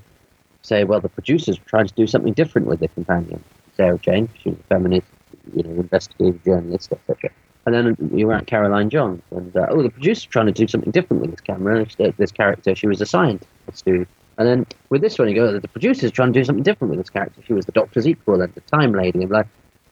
say, 0.62 0.84
well, 0.84 1.00
the 1.00 1.08
producers 1.08 1.58
were 1.58 1.64
trying 1.66 1.86
to 1.86 1.94
do 1.94 2.06
something 2.06 2.34
different 2.34 2.66
with 2.66 2.80
the 2.80 2.88
companion, 2.88 3.42
Sarah 3.76 3.98
Jane. 3.98 4.28
She 4.42 4.50
was 4.50 4.58
a 4.58 4.62
feminist, 4.64 5.06
you 5.54 5.62
know, 5.62 5.70
investigative 5.70 6.44
journalist, 6.44 6.92
etc. 6.92 7.30
And 7.66 7.74
then 7.74 8.10
you 8.14 8.26
were 8.26 8.34
at 8.34 8.46
Caroline 8.46 8.88
John's, 8.88 9.22
and 9.30 9.54
uh, 9.54 9.66
oh, 9.68 9.82
the 9.82 9.90
producer 9.90 10.26
trying 10.28 10.46
to 10.46 10.52
do 10.52 10.66
something 10.66 10.90
different 10.90 11.20
with 11.20 11.32
this 11.32 11.40
camera, 11.40 11.86
this 12.16 12.32
character. 12.32 12.74
She 12.74 12.86
was 12.86 13.00
a 13.00 13.06
scientist 13.06 13.82
who, 13.84 14.06
and 14.38 14.48
then 14.48 14.66
with 14.88 15.02
this 15.02 15.18
one, 15.18 15.28
you 15.28 15.34
go, 15.34 15.58
the 15.58 15.68
producer's 15.68 16.10
trying 16.10 16.32
to 16.32 16.40
do 16.40 16.44
something 16.44 16.62
different 16.62 16.90
with 16.90 17.00
this 17.00 17.10
character. 17.10 17.42
She 17.46 17.52
was 17.52 17.66
the 17.66 17.72
Doctor's 17.72 18.06
equal 18.06 18.40
and 18.40 18.54
the 18.54 18.62
Time 18.62 18.92
Lady, 18.92 19.22
and 19.22 19.30
like, 19.30 19.48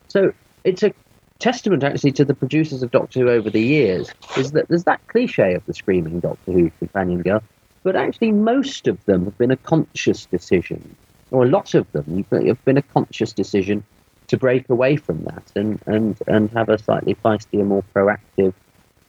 so 0.09 0.33
it's 0.65 0.83
a 0.83 0.93
testament 1.39 1.85
actually 1.85 2.13
to 2.13 2.25
the 2.25 2.35
producers 2.35 2.83
of 2.83 2.91
Doctor 2.93 3.21
Who 3.21 3.29
over 3.29 3.51
the 3.51 3.61
years. 3.61 4.11
Is 4.39 4.53
that 4.53 4.69
there's 4.69 4.85
that 4.85 5.07
cliche 5.09 5.55
of 5.55 5.67
the 5.67 5.75
screaming 5.75 6.21
Doctor 6.21 6.53
Who 6.53 6.71
companion 6.79 7.21
girl, 7.21 7.43
but 7.83 7.95
actually 7.95 8.33
most 8.33 8.89
of 8.89 9.05
them 9.05 9.25
have 9.27 9.37
been 9.37 9.51
a 9.51 9.57
conscious 9.57 10.25
decision, 10.25 10.97
or 11.31 11.45
a 11.45 11.49
lot 11.49 11.75
of 11.75 11.91
them 11.93 12.25
have 12.31 12.65
been 12.65 12.79
a 12.79 12.83
conscious 12.83 13.35
decision 13.35 13.85
to 14.29 14.37
break 14.37 14.69
away 14.69 14.97
from 14.97 15.23
that 15.25 15.53
and, 15.55 15.81
and, 15.87 16.19
and 16.27 16.51
have 16.51 16.69
a 16.69 16.79
slightly 16.79 17.15
feistier, 17.15 17.65
more 17.65 17.85
proactive 17.95 18.53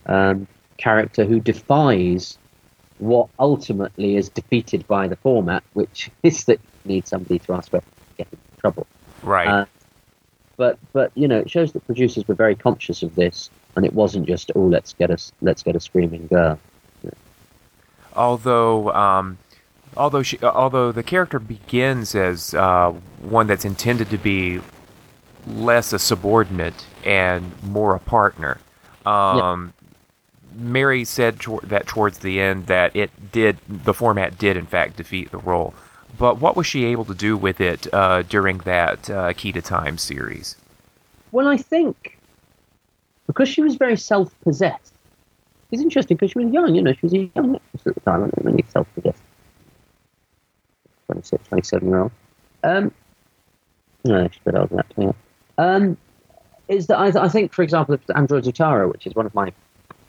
um, 0.06 0.48
character 0.78 1.26
who 1.26 1.40
defies 1.40 2.38
what 3.00 3.30
ultimately 3.40 4.16
is 4.16 4.30
defeated 4.30 4.88
by 4.88 5.08
the 5.08 5.16
format, 5.18 5.64
which 5.74 6.10
is 6.24 6.46
that 6.46 6.60
you 6.86 6.96
need 6.96 7.08
somebody 7.08 7.40
to 7.40 7.54
ask 7.54 7.70
for 7.70 7.82
get 8.18 8.28
in 8.32 8.40
trouble. 8.60 8.88
Right. 9.22 9.48
Uh, 9.48 9.66
but 10.56 10.80
but 10.94 11.12
you 11.16 11.28
know, 11.28 11.38
it 11.38 11.52
shows 11.52 11.74
that 11.74 11.86
producers 11.86 12.28
were 12.28 12.36
very 12.36 12.56
conscious 12.56 13.04
of 13.04 13.14
this, 13.16 13.52
and 13.76 13.86
it 13.86 13.94
wasn't 13.94 14.28
just 14.28 14.52
oh 14.56 14.62
let's 14.62 14.94
get 14.94 15.12
a 15.12 15.18
let's 15.42 15.62
get 15.62 15.76
a 15.76 15.80
screaming 15.80 16.28
girl. 16.28 16.60
Yeah. 17.04 17.12
Although. 18.16 18.92
Um, 18.92 19.38
although 19.96 20.22
she, 20.22 20.38
although 20.42 20.92
the 20.92 21.04
character 21.04 21.40
begins 21.40 22.14
as 22.14 22.54
uh, 22.54 22.92
one 23.22 23.48
that's 23.48 23.66
intended 23.66 24.10
to 24.10 24.18
be 24.18 24.60
less 25.48 25.94
a 25.94 26.00
subordinate 26.00 26.86
and 27.04 27.52
more 27.64 27.96
a 27.96 28.00
partner. 28.00 28.58
Um, 29.06 29.74
Mary 30.54 31.06
said 31.06 31.40
tor- 31.40 31.62
that 31.64 31.88
towards 31.88 32.20
the 32.20 32.42
end 32.42 32.68
that 32.68 32.96
it 32.96 33.32
did 33.32 33.58
the 33.68 33.94
format 33.94 34.38
did 34.38 34.58
in 34.58 34.66
fact 34.66 34.98
defeat 34.98 35.32
the 35.32 35.38
role. 35.38 35.74
But 36.18 36.40
what 36.40 36.56
was 36.56 36.66
she 36.66 36.86
able 36.86 37.06
to 37.06 37.14
do 37.14 37.38
with 37.38 37.62
it 37.62 37.92
uh, 37.94 38.24
during 38.24 38.60
that 38.60 39.10
uh, 39.10 39.34
Key 39.34 39.52
to 39.52 39.62
Time 39.62 39.98
series? 39.98 40.56
Well, 41.32 41.48
I 41.48 41.58
think 41.58 42.18
because 43.28 43.50
she 43.50 43.62
was 43.62 43.76
very 43.76 43.98
self-possessed. 43.98 44.94
It's 45.70 45.82
interesting 45.82 46.16
because 46.16 46.32
she 46.32 46.40
was 46.40 46.52
young, 46.52 46.74
you 46.74 46.82
know, 46.82 46.94
she 46.94 47.00
was 47.04 47.14
a 47.14 47.30
young 47.36 47.56
actress 47.56 47.88
at 47.88 47.94
the 47.94 48.00
time, 48.02 48.24
and 48.24 48.34
really 48.42 48.66
self-possessed. 48.70 49.22
26, 51.08 51.48
27 51.50 51.90
year 51.90 52.00
old. 52.00 52.12
Um, 52.64 52.94
no, 54.06 54.28
she's 54.30 54.40
a 54.46 54.52
bit 54.52 54.60
older 54.60 54.68
than 54.68 54.78
that, 54.78 54.86
yeah. 54.98 55.12
Um, 55.58 55.98
is 56.68 56.88
that 56.88 56.98
I, 56.98 57.08
I 57.26 57.30
think, 57.30 57.54
for 57.54 57.64
example, 57.64 57.98
Androids 58.16 58.48
of 58.48 58.54
Tara, 58.54 58.88
which 58.88 59.08
is 59.08 59.16
one 59.16 59.26
of 59.26 59.34
my 59.34 59.52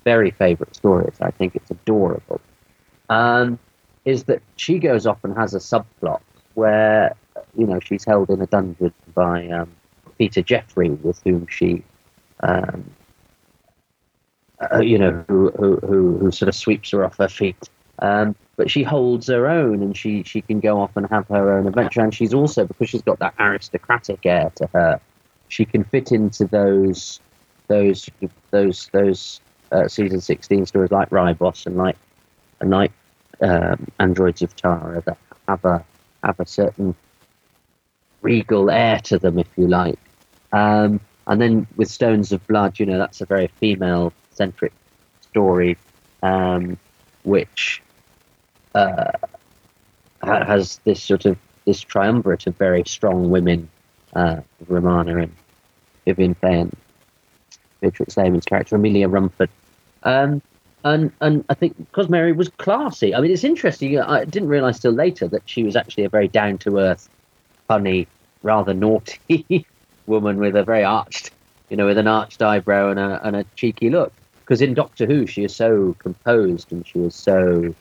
very 0.05 0.31
favourite 0.31 0.75
stories, 0.75 1.17
I 1.21 1.31
think 1.31 1.55
it's 1.55 1.71
adorable, 1.71 2.41
um, 3.09 3.59
is 4.05 4.25
that 4.25 4.43
she 4.57 4.79
goes 4.79 5.07
off 5.07 5.23
and 5.25 5.37
has 5.37 5.55
a 5.55 5.59
subplot 5.59 6.21
where, 6.55 7.15
you 7.57 7.67
know, 7.67 7.79
she's 7.81 8.05
held 8.05 8.31
in 8.31 8.41
a 8.43 8.47
dungeon 8.47 8.93
by 9.15 9.49
um, 9.49 9.71
Peter 10.19 10.43
Jeffrey, 10.43 10.91
with 10.91 11.23
whom 11.23 11.47
she, 11.49 11.85
um, 12.41 12.91
uh, 14.73 14.81
you 14.81 14.99
know, 14.99 15.25
who, 15.29 15.51
who, 15.51 15.77
who, 15.77 16.19
who, 16.19 16.31
sort 16.33 16.49
of 16.49 16.55
sweeps 16.55 16.91
her 16.91 17.05
off 17.05 17.17
her 17.19 17.29
feet. 17.29 17.69
Um, 18.01 18.35
but 18.57 18.71
she 18.71 18.83
holds 18.83 19.29
her 19.29 19.47
own 19.49 19.83
and 19.83 19.97
she, 19.97 20.25
she 20.25 20.41
can 20.41 20.59
go 20.59 20.81
off 20.81 20.97
and 20.97 21.07
have 21.11 21.29
her 21.29 21.57
own 21.57 21.69
adventure. 21.69 22.01
And 22.01 22.13
she's 22.13 22.35
also, 22.35 22.65
because 22.65 22.89
she's 22.89 23.03
got 23.03 23.21
that 23.21 23.35
aristocratic 23.39 24.27
air 24.27 24.51
to 24.57 24.69
her, 24.73 25.01
she 25.49 25.65
can 25.65 25.85
fit 25.85 26.13
into 26.13 26.45
those 26.47 27.21
those 27.69 28.09
those 28.51 28.89
those 28.93 29.41
uh, 29.73 29.87
season 29.89 30.21
16 30.21 30.67
stories 30.67 30.91
like 30.91 31.11
Ribos 31.11 31.67
and 31.67 31.77
like 31.77 31.97
and 32.61 32.71
like 32.71 32.93
um, 33.41 33.87
Androids 34.01 34.43
of 34.43 34.55
Tara 34.57 35.03
that 35.07 35.19
have 35.47 35.65
a 35.65 35.85
have 36.23 36.41
a 36.41 36.47
certain 36.47 36.95
regal 38.23 38.71
air 38.71 38.99
to 39.01 39.19
them, 39.19 39.39
if 39.39 39.49
you 39.57 39.69
like. 39.69 39.99
Um, 40.53 41.01
and 41.27 41.41
then 41.41 41.67
with 41.77 41.91
Stones 41.91 42.33
of 42.33 42.47
Blood, 42.47 42.79
you 42.79 42.87
know, 42.87 42.99
that's 42.99 43.21
a 43.21 43.27
very 43.27 43.49
female 43.61 44.13
centric 44.31 44.73
story, 45.21 45.77
um, 46.23 46.79
which 47.23 47.83
uh, 48.75 49.13
has 50.23 50.81
this 50.85 51.03
sort 51.03 51.27
of 51.27 51.39
this 51.65 51.81
triumvirate 51.81 52.47
of 52.47 52.57
very 52.57 52.83
strong 52.87 53.31
women, 53.31 53.69
uh, 54.15 54.41
Romana 54.67 55.19
and 55.19 55.35
Vivien 56.05 56.35
Fay 56.35 56.61
and 56.61 56.77
Beatrix 57.81 58.17
Lehmann's 58.17 58.45
character, 58.45 58.77
Amelia 58.77 59.09
Rumford. 59.09 59.51
Um, 60.03 60.43
and 60.85 61.13
and 61.21 61.45
I 61.49 61.55
think 61.55 61.77
because 61.77 62.09
Mary 62.09 62.33
was 62.33 62.49
classy. 62.51 63.15
I 63.15 63.21
mean, 63.21 63.31
it's 63.31 63.45
interesting. 63.45 63.99
I 63.99 64.25
didn't 64.25 64.49
realise 64.49 64.79
till 64.79 64.93
later 64.93 65.27
that 65.29 65.43
she 65.47 65.63
was 65.65 65.77
actually 65.77 66.05
a 66.05 66.09
very 66.09 66.29
down 66.29 66.59
to 66.59 66.79
earth, 66.79 67.09
funny, 67.67 68.07
rather 68.43 68.75
naughty 68.75 69.67
woman 70.07 70.39
with 70.39 70.57
a 70.57 70.63
very 70.63 70.85
arched, 70.85 71.31
you 71.69 71.77
know, 71.77 71.87
with 71.87 71.99
an 71.99 72.07
arched 72.07 72.43
eyebrow 72.43 72.91
and 72.91 73.01
a 73.01 73.21
and 73.27 73.37
a 73.37 73.45
cheeky 73.57 73.91
look. 73.91 74.13
Because 74.41 74.63
in 74.63 74.73
Doctor 74.73 75.05
Who, 75.05 75.27
she 75.27 75.45
is 75.45 75.55
so 75.55 75.95
composed 75.99 76.73
and 76.73 76.87
she 76.87 77.01
is 77.01 77.15
so 77.15 77.75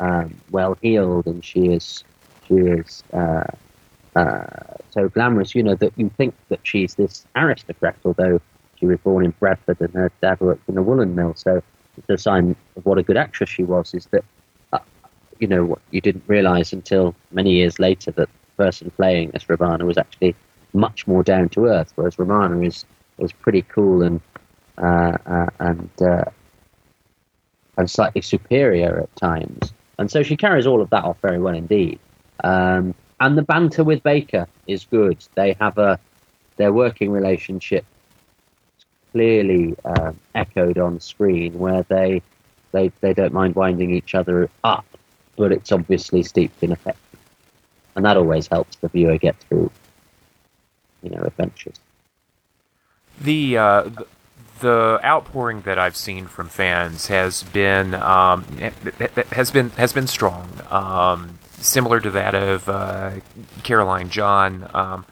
um, 0.00 0.34
well 0.50 0.76
heeled 0.82 1.26
and 1.26 1.44
she 1.44 1.66
is 1.66 2.04
she 2.46 2.56
is 2.56 3.04
uh, 3.12 3.44
uh, 4.16 4.44
so 4.90 5.08
glamorous. 5.08 5.54
You 5.54 5.62
know 5.62 5.74
that 5.76 5.92
you 5.96 6.10
think 6.16 6.34
that 6.48 6.60
she's 6.62 6.94
this 6.94 7.26
aristocrat, 7.36 7.96
although 8.04 8.40
she 8.76 8.86
was 8.86 8.98
born 8.98 9.24
in 9.24 9.32
Bradford 9.38 9.80
and 9.80 9.92
her 9.94 10.10
dad 10.20 10.40
worked 10.40 10.68
in 10.68 10.78
a 10.78 10.82
woolen 10.82 11.14
mill. 11.14 11.34
So 11.34 11.62
the 12.06 12.18
sign 12.18 12.56
of 12.76 12.86
what 12.86 12.98
a 12.98 13.02
good 13.02 13.16
actress 13.16 13.50
she 13.50 13.62
was 13.62 13.94
is 13.94 14.06
that 14.06 14.24
uh, 14.72 14.78
you 15.38 15.46
know 15.46 15.64
what 15.64 15.80
you 15.90 16.00
didn't 16.00 16.24
realise 16.26 16.72
until 16.72 17.14
many 17.30 17.52
years 17.52 17.78
later 17.78 18.10
that 18.12 18.28
the 18.28 18.64
person 18.64 18.90
playing 18.92 19.30
as 19.34 19.48
Romana 19.48 19.84
was 19.84 19.98
actually 19.98 20.34
much 20.72 21.06
more 21.06 21.22
down 21.22 21.48
to 21.50 21.66
earth, 21.66 21.92
whereas 21.96 22.18
Romana 22.18 22.60
is 22.60 22.84
was 23.18 23.32
pretty 23.32 23.62
cool 23.62 24.02
and 24.02 24.20
uh, 24.78 25.16
uh, 25.26 25.46
and 25.60 25.90
uh, 26.00 26.24
and 27.76 27.90
slightly 27.90 28.22
superior 28.22 29.00
at 29.00 29.16
times. 29.16 29.72
And 29.98 30.10
so 30.10 30.22
she 30.22 30.36
carries 30.36 30.66
all 30.66 30.80
of 30.80 30.88
that 30.90 31.04
off 31.04 31.18
very 31.20 31.38
well 31.38 31.54
indeed. 31.54 31.98
Um, 32.42 32.94
and 33.20 33.36
the 33.36 33.42
banter 33.42 33.84
with 33.84 34.02
Baker 34.02 34.48
is 34.66 34.84
good. 34.84 35.18
They 35.34 35.56
have 35.60 35.78
a 35.78 35.98
their 36.56 36.72
working 36.72 37.10
relationship 37.10 37.84
clearly 39.12 39.74
um, 39.84 40.18
echoed 40.34 40.78
on 40.78 41.00
screen, 41.00 41.58
where 41.58 41.84
they 41.84 42.22
they 42.72 42.90
they 43.00 43.12
don't 43.12 43.32
mind 43.32 43.54
winding 43.54 43.90
each 43.90 44.14
other 44.14 44.48
up, 44.64 44.86
but 45.36 45.52
it's 45.52 45.72
obviously 45.72 46.22
steeped 46.22 46.62
in 46.62 46.72
affection, 46.72 47.18
and 47.94 48.04
that 48.04 48.16
always 48.16 48.46
helps 48.46 48.76
the 48.76 48.88
viewer 48.88 49.18
get 49.18 49.36
through, 49.40 49.70
you 51.02 51.10
know, 51.10 51.22
adventures. 51.22 51.76
The 53.20 53.58
uh, 53.58 53.90
the 54.60 55.00
outpouring 55.04 55.62
that 55.62 55.78
I've 55.78 55.96
seen 55.96 56.26
from 56.26 56.48
fans 56.48 57.08
has 57.08 57.42
been 57.42 57.94
um, 57.94 58.44
has 59.32 59.50
been 59.50 59.70
has 59.70 59.92
been 59.92 60.06
strong, 60.06 60.48
um, 60.70 61.38
similar 61.60 62.00
to 62.00 62.10
that 62.10 62.34
of 62.34 62.68
uh, 62.68 63.12
Caroline 63.62 64.10
John. 64.10 64.70
Um, 64.74 65.06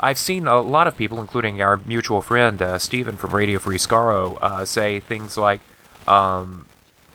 I've 0.00 0.18
seen 0.18 0.46
a 0.46 0.60
lot 0.60 0.86
of 0.86 0.96
people, 0.96 1.20
including 1.20 1.62
our 1.62 1.78
mutual 1.78 2.20
friend 2.20 2.60
uh, 2.60 2.78
Stephen 2.78 3.16
from 3.16 3.34
Radio 3.34 3.58
Free 3.58 3.78
Skaro, 3.78 4.38
uh, 4.42 4.64
say 4.64 5.00
things 5.00 5.36
like, 5.36 5.60
um, 6.06 6.66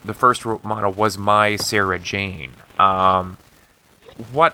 "The 0.04 0.14
first 0.14 0.46
model 0.46 0.92
was 0.92 1.18
my 1.18 1.56
Sarah 1.56 2.00
Jane." 2.00 2.54
Um, 2.78 3.38
what, 4.32 4.54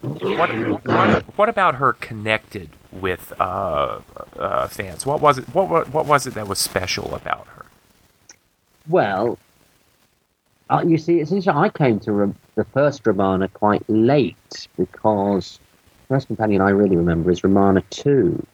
what, 0.00 0.50
what, 0.84 1.22
what 1.36 1.48
about 1.48 1.76
her 1.76 1.92
connected 1.94 2.70
with 2.92 3.32
uh, 3.40 4.00
uh, 4.38 4.68
fans? 4.68 5.06
What 5.06 5.20
was 5.20 5.38
it? 5.38 5.44
What, 5.54 5.68
what, 5.68 5.88
what 5.88 6.06
was 6.06 6.26
it 6.26 6.34
that 6.34 6.46
was 6.46 6.58
special 6.58 7.14
about 7.14 7.46
her? 7.48 7.66
Well, 8.86 9.38
uh, 10.72 10.82
you 10.86 10.96
see, 10.96 11.20
it's 11.20 11.30
interesting. 11.30 11.54
I 11.54 11.68
came 11.68 12.00
to 12.00 12.34
the 12.54 12.64
first 12.64 13.06
Romana 13.06 13.48
quite 13.48 13.82
late 13.88 14.68
because 14.78 15.60
first 16.08 16.28
companion 16.28 16.62
I 16.62 16.70
really 16.70 16.96
remember 16.96 17.30
is 17.30 17.44
Romana 17.44 17.82
2. 17.90 18.46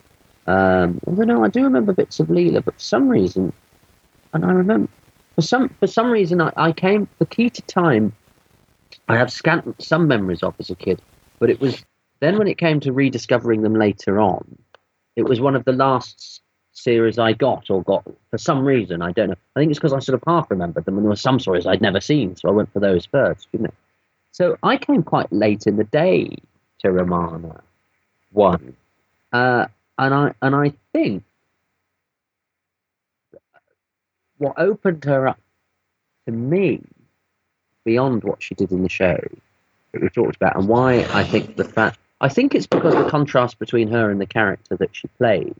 Um, 0.48 1.00
although 1.06 1.25
no, 1.25 1.44
I 1.44 1.48
do 1.48 1.62
remember 1.62 1.92
bits 1.92 2.18
of 2.18 2.26
Leela, 2.26 2.64
but 2.64 2.75
for 2.75 2.80
some 2.80 3.08
reason, 3.08 3.52
and 4.32 4.44
I 4.44 4.50
remember 4.50 4.90
for 5.37 5.42
some 5.42 5.68
for 5.68 5.87
some 5.87 6.10
reason 6.10 6.40
I, 6.40 6.52
I 6.56 6.72
came 6.72 7.06
the 7.18 7.26
key 7.26 7.50
to 7.50 7.62
time. 7.62 8.12
I 9.08 9.16
have 9.16 9.30
scant 9.30 9.80
some 9.80 10.08
memories 10.08 10.42
of 10.42 10.54
as 10.58 10.70
a 10.70 10.75
kid, 10.75 11.00
but 11.38 11.50
it 11.50 11.60
was 11.60 11.84
then 12.20 12.37
when 12.37 12.48
it 12.48 12.58
came 12.58 12.80
to 12.80 12.92
rediscovering 12.92 13.62
them 13.62 13.75
later 13.75 14.18
on. 14.18 14.58
It 15.14 15.22
was 15.22 15.40
one 15.40 15.54
of 15.54 15.64
the 15.64 15.72
last 15.72 16.42
series 16.78 17.18
I 17.18 17.32
got 17.32 17.70
or 17.70 17.82
got 17.82 18.04
for 18.30 18.38
some 18.38 18.64
reason. 18.64 19.02
I 19.02 19.12
don't 19.12 19.30
know. 19.30 19.37
I 19.56 19.61
think 19.61 19.70
it's 19.70 19.78
because 19.78 19.92
I 19.92 19.99
sort 19.99 20.14
of 20.14 20.23
half 20.26 20.50
remembered 20.50 20.85
them, 20.85 20.97
and 20.97 21.04
there 21.04 21.11
were 21.11 21.16
some 21.16 21.40
stories 21.40 21.66
I'd 21.66 21.82
never 21.82 22.00
seen, 22.00 22.37
so 22.37 22.49
I 22.49 22.52
went 22.52 22.73
for 22.73 22.80
those 22.80 23.06
first. 23.06 23.49
You 23.52 23.61
know. 23.61 23.70
So 24.32 24.56
I 24.62 24.76
came 24.76 25.02
quite 25.02 25.32
late 25.32 25.66
in 25.66 25.76
the 25.76 25.85
day 25.85 26.37
to 26.80 26.92
Romana 26.92 27.61
one, 28.30 28.76
uh, 29.32 29.66
and 29.99 30.14
I 30.14 30.35
and 30.42 30.54
I 30.54 30.73
think 30.92 31.25
what 34.38 34.54
opened 34.58 35.04
her 35.04 35.28
up 35.28 35.40
to 36.26 36.32
me 36.32 36.82
beyond 37.85 38.23
what 38.23 38.42
she 38.42 38.54
did 38.54 38.70
in 38.70 38.82
the 38.82 38.88
show 38.88 39.18
that 39.92 40.02
we 40.02 40.08
talked 40.08 40.37
about, 40.37 40.56
and 40.56 40.68
why 40.68 41.04
I 41.12 41.25
think 41.25 41.56
the 41.56 41.64
fact 41.64 41.99
I 42.20 42.28
think 42.28 42.54
it's 42.54 42.66
because 42.66 42.94
the 42.94 43.08
contrast 43.08 43.58
between 43.58 43.88
her 43.88 44.11
and 44.11 44.20
the 44.20 44.26
character 44.26 44.76
that 44.76 44.94
she 44.94 45.08
played. 45.18 45.54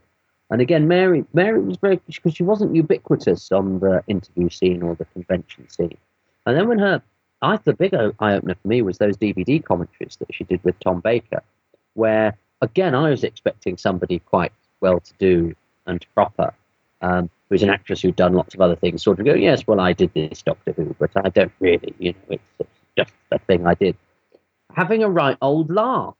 And 0.49 0.61
again, 0.61 0.87
Mary 0.87 1.25
Mary 1.33 1.61
was 1.61 1.77
very 1.77 1.99
because 2.05 2.33
she 2.33 2.43
wasn't 2.43 2.75
ubiquitous 2.75 3.51
on 3.51 3.79
the 3.79 4.03
interview 4.07 4.49
scene 4.49 4.81
or 4.81 4.95
the 4.95 5.05
convention 5.05 5.69
scene. 5.69 5.97
And 6.45 6.57
then 6.57 6.67
when 6.67 6.79
her 6.79 7.01
I 7.41 7.57
the 7.57 7.73
big 7.73 7.93
eye 7.93 8.33
opener 8.33 8.55
for 8.55 8.67
me 8.67 8.81
was 8.81 8.97
those 8.97 9.17
DVD 9.17 9.63
commentaries 9.63 10.17
that 10.17 10.33
she 10.33 10.43
did 10.43 10.63
with 10.63 10.79
Tom 10.79 11.01
Baker, 11.01 11.43
where 11.93 12.35
again 12.61 12.95
I 12.95 13.09
was 13.09 13.23
expecting 13.23 13.77
somebody 13.77 14.19
quite 14.19 14.51
well 14.81 14.99
to 14.99 15.13
do 15.19 15.55
and 15.85 16.05
proper, 16.13 16.53
um, 17.01 17.29
who's 17.49 17.63
an 17.63 17.69
actress 17.69 18.01
who'd 18.01 18.15
done 18.15 18.33
lots 18.33 18.55
of 18.55 18.61
other 18.61 18.75
things, 18.75 19.03
sort 19.03 19.19
of 19.19 19.25
go, 19.25 19.33
yes, 19.33 19.65
well 19.67 19.79
I 19.79 19.93
did 19.93 20.13
this 20.13 20.41
Doctor 20.41 20.73
Who, 20.73 20.95
but 20.99 21.11
I 21.15 21.29
don't 21.29 21.51
really, 21.59 21.93
you 21.99 22.13
know, 22.13 22.37
it's 22.59 22.69
just 22.97 23.13
a 23.31 23.39
thing 23.39 23.65
I 23.65 23.75
did. 23.75 23.95
Having 24.73 25.03
a 25.03 25.09
right 25.09 25.37
old 25.41 25.71
laugh. 25.71 26.15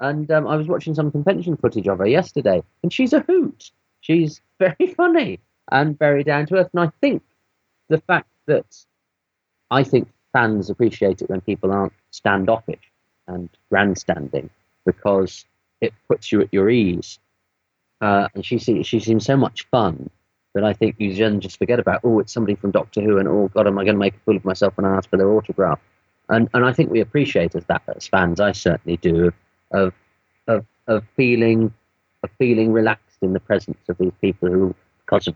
And 0.00 0.30
um, 0.30 0.46
I 0.48 0.56
was 0.56 0.66
watching 0.66 0.94
some 0.94 1.10
convention 1.10 1.56
footage 1.56 1.86
of 1.86 1.98
her 1.98 2.06
yesterday, 2.06 2.62
and 2.82 2.92
she's 2.92 3.12
a 3.12 3.20
hoot. 3.20 3.70
She's 4.00 4.40
very 4.58 4.94
funny 4.96 5.40
and 5.70 5.98
very 5.98 6.24
down 6.24 6.46
to 6.46 6.56
earth. 6.56 6.70
And 6.72 6.82
I 6.82 6.90
think 7.00 7.22
the 7.88 8.00
fact 8.00 8.28
that 8.46 8.66
I 9.70 9.84
think 9.84 10.08
fans 10.32 10.70
appreciate 10.70 11.22
it 11.22 11.28
when 11.30 11.40
people 11.42 11.70
aren't 11.70 11.92
standoffish 12.10 12.90
and 13.28 13.48
grandstanding 13.70 14.50
because 14.84 15.44
it 15.80 15.92
puts 16.08 16.32
you 16.32 16.40
at 16.40 16.52
your 16.52 16.70
ease. 16.70 17.18
Uh, 18.00 18.28
and 18.34 18.44
she 18.44 18.58
seems, 18.58 18.86
she 18.86 19.00
seems 19.00 19.24
so 19.24 19.36
much 19.36 19.66
fun. 19.70 20.08
that 20.54 20.64
I 20.64 20.72
think 20.72 20.96
you 20.98 21.14
then 21.14 21.40
just 21.40 21.58
forget 21.58 21.78
about. 21.78 22.00
Oh, 22.02 22.18
it's 22.20 22.32
somebody 22.32 22.54
from 22.54 22.70
Doctor 22.70 23.02
Who, 23.02 23.18
and 23.18 23.28
oh 23.28 23.50
God, 23.54 23.66
am 23.66 23.78
I 23.78 23.84
going 23.84 23.94
to 23.94 24.00
make 24.00 24.14
a 24.14 24.18
fool 24.20 24.36
of 24.36 24.44
myself 24.44 24.76
when 24.76 24.86
I 24.86 24.96
ask 24.96 25.08
for 25.10 25.16
their 25.18 25.30
autograph? 25.30 25.80
And 26.28 26.48
and 26.54 26.64
I 26.64 26.72
think 26.72 26.90
we 26.90 27.00
appreciate 27.00 27.52
that 27.52 27.82
as 27.94 28.06
fans. 28.06 28.40
I 28.40 28.52
certainly 28.52 28.96
do 28.96 29.32
of 29.70 29.92
of 30.46 30.64
of 30.86 31.04
feeling 31.16 31.72
of 32.22 32.30
feeling 32.38 32.72
relaxed 32.72 33.18
in 33.22 33.32
the 33.32 33.40
presence 33.40 33.78
of 33.88 33.96
these 33.98 34.12
people 34.20 34.50
who, 34.50 34.74
because 35.04 35.26
of 35.26 35.34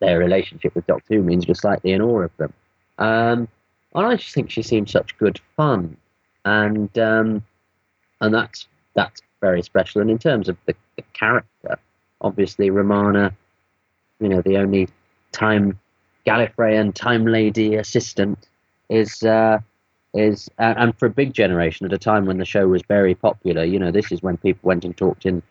their 0.00 0.18
relationship 0.18 0.74
with 0.74 0.86
Doctor 0.86 1.14
Who, 1.14 1.22
means 1.22 1.46
you're 1.46 1.54
slightly 1.54 1.92
in 1.92 2.00
awe 2.00 2.22
of 2.22 2.36
them. 2.36 2.52
Um, 2.98 3.48
and 3.94 4.06
I 4.06 4.16
just 4.16 4.34
think 4.34 4.50
she 4.50 4.62
seems 4.62 4.92
such 4.92 5.16
good 5.18 5.40
fun, 5.56 5.96
and 6.44 6.96
um, 6.98 7.44
and 8.20 8.34
that's 8.34 8.66
that's 8.94 9.20
very 9.40 9.62
special. 9.62 10.00
And 10.00 10.10
in 10.10 10.18
terms 10.18 10.48
of 10.48 10.56
the, 10.66 10.74
the 10.96 11.02
character, 11.12 11.78
obviously 12.20 12.70
Romana, 12.70 13.34
you 14.20 14.28
know, 14.28 14.42
the 14.42 14.56
only 14.56 14.88
time 15.32 15.78
Gallifreyan 16.26 16.92
time 16.94 17.26
lady 17.26 17.76
assistant 17.76 18.48
is 18.88 19.22
uh, 19.22 19.58
is 20.14 20.48
and 20.58 20.96
for 20.98 21.06
a 21.06 21.10
big 21.10 21.32
generation 21.32 21.86
at 21.86 21.92
a 21.92 21.98
time 21.98 22.26
when 22.26 22.38
the 22.38 22.44
show 22.44 22.66
was 22.68 22.82
very 22.88 23.14
popular. 23.14 23.64
You 23.64 23.78
know, 23.78 23.90
this 23.90 24.10
is 24.10 24.22
when 24.22 24.36
people 24.38 24.66
went 24.66 24.84
and 24.84 24.96
talked 24.96 25.26
in 25.26 25.42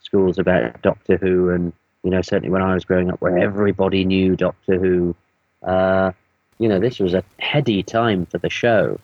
schools 0.00 0.38
about 0.38 0.82
Doctor 0.82 1.16
Who, 1.16 1.50
and 1.50 1.72
you 2.02 2.10
know, 2.10 2.22
certainly 2.22 2.50
when 2.50 2.62
I 2.62 2.74
was 2.74 2.84
growing 2.84 3.10
up, 3.10 3.20
where 3.20 3.38
everybody 3.38 4.04
knew 4.04 4.36
Doctor 4.36 4.78
Who. 4.78 5.14
Uh, 5.62 6.12
you 6.58 6.68
know, 6.68 6.78
this 6.78 7.00
was 7.00 7.12
a 7.12 7.24
heady 7.40 7.82
time 7.82 8.24
for 8.26 8.38
the 8.38 8.48
show, 8.48 9.00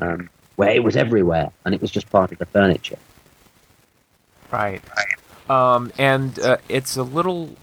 um, 0.00 0.30
where 0.54 0.70
it 0.70 0.84
was 0.84 0.96
everywhere 0.96 1.50
and 1.64 1.74
it 1.74 1.80
was 1.80 1.90
just 1.90 2.08
part 2.10 2.30
of 2.30 2.38
the 2.38 2.46
furniture. 2.46 2.98
Right. 4.52 4.80
Um, 5.50 5.92
and 5.98 6.38
uh, 6.38 6.58
it's 6.68 6.96
a 6.96 7.02
little, 7.02 7.56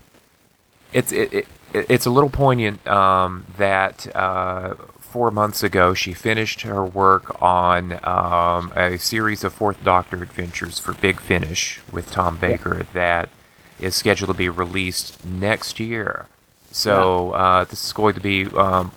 it's 0.92 1.14
it, 1.14 1.34
it, 1.34 1.48
it's 1.74 2.06
a 2.06 2.10
little 2.10 2.30
poignant 2.30 2.86
um, 2.86 3.46
that 3.58 4.14
uh, 4.14 4.76
four 5.10 5.32
months 5.32 5.64
ago 5.64 5.94
she 5.94 6.14
finished 6.14 6.62
her 6.62 6.86
work 6.86 7.42
on 7.42 7.94
um, 8.06 8.72
a 8.76 8.98
series 8.98 9.44
of 9.44 9.54
Fourth 9.54 9.84
Doctor 9.84 10.22
adventures 10.22 10.78
for 10.80 10.94
Big 10.94 11.20
Finish 11.20 11.82
with 11.92 12.12
Tom 12.12 12.38
Baker 12.38 12.86
that 12.94 13.30
is 13.80 13.96
scheduled 13.96 14.30
to 14.30 14.34
be 14.34 14.50
released 14.50 15.26
next 15.26 15.80
year. 15.80 16.28
So 16.72 17.32
uh, 17.32 17.64
this 17.64 17.84
is 17.84 17.94
going 17.94 18.14
to 18.14 18.22
be 18.22 18.46
um, 18.56 18.92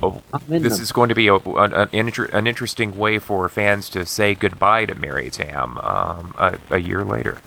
Oh, 0.00 0.22
this 0.46 0.78
is 0.78 0.92
going 0.92 1.08
to 1.08 1.14
be 1.14 1.26
a, 1.26 1.34
an, 1.34 1.72
an, 1.72 2.46
interesting 2.46 2.96
way 2.96 3.18
for 3.18 3.48
fans 3.48 3.88
to 3.90 4.06
say 4.06 4.32
goodbye 4.32 4.86
to 4.86 4.94
Mary 4.94 5.28
Tamm 5.28 5.76
um, 5.82 6.34
a, 6.38 6.56
a, 6.70 6.78
year 6.78 7.04
later. 7.04 7.38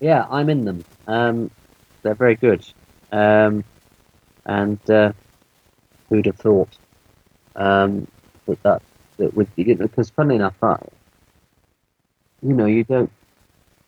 Yeah, 0.00 0.26
I'm 0.30 0.48
in 0.48 0.64
them. 0.64 0.84
Um, 1.06 1.50
they're 2.00 2.14
very 2.14 2.36
good. 2.36 2.64
Um, 3.12 3.62
and 4.46 4.90
uh, 4.90 5.12
who'd 6.08 6.24
have 6.26 6.36
thought 6.36 6.70
um, 7.56 8.06
that 8.46 8.62
that, 8.62 8.82
that 9.18 9.34
would 9.34 9.54
be 9.54 9.74
because 9.74 10.10
funny 10.10 10.36
enough, 10.36 10.54
I, 10.62 10.78
you 12.42 12.54
know, 12.54 12.66
you 12.66 12.84
don't, 12.84 13.10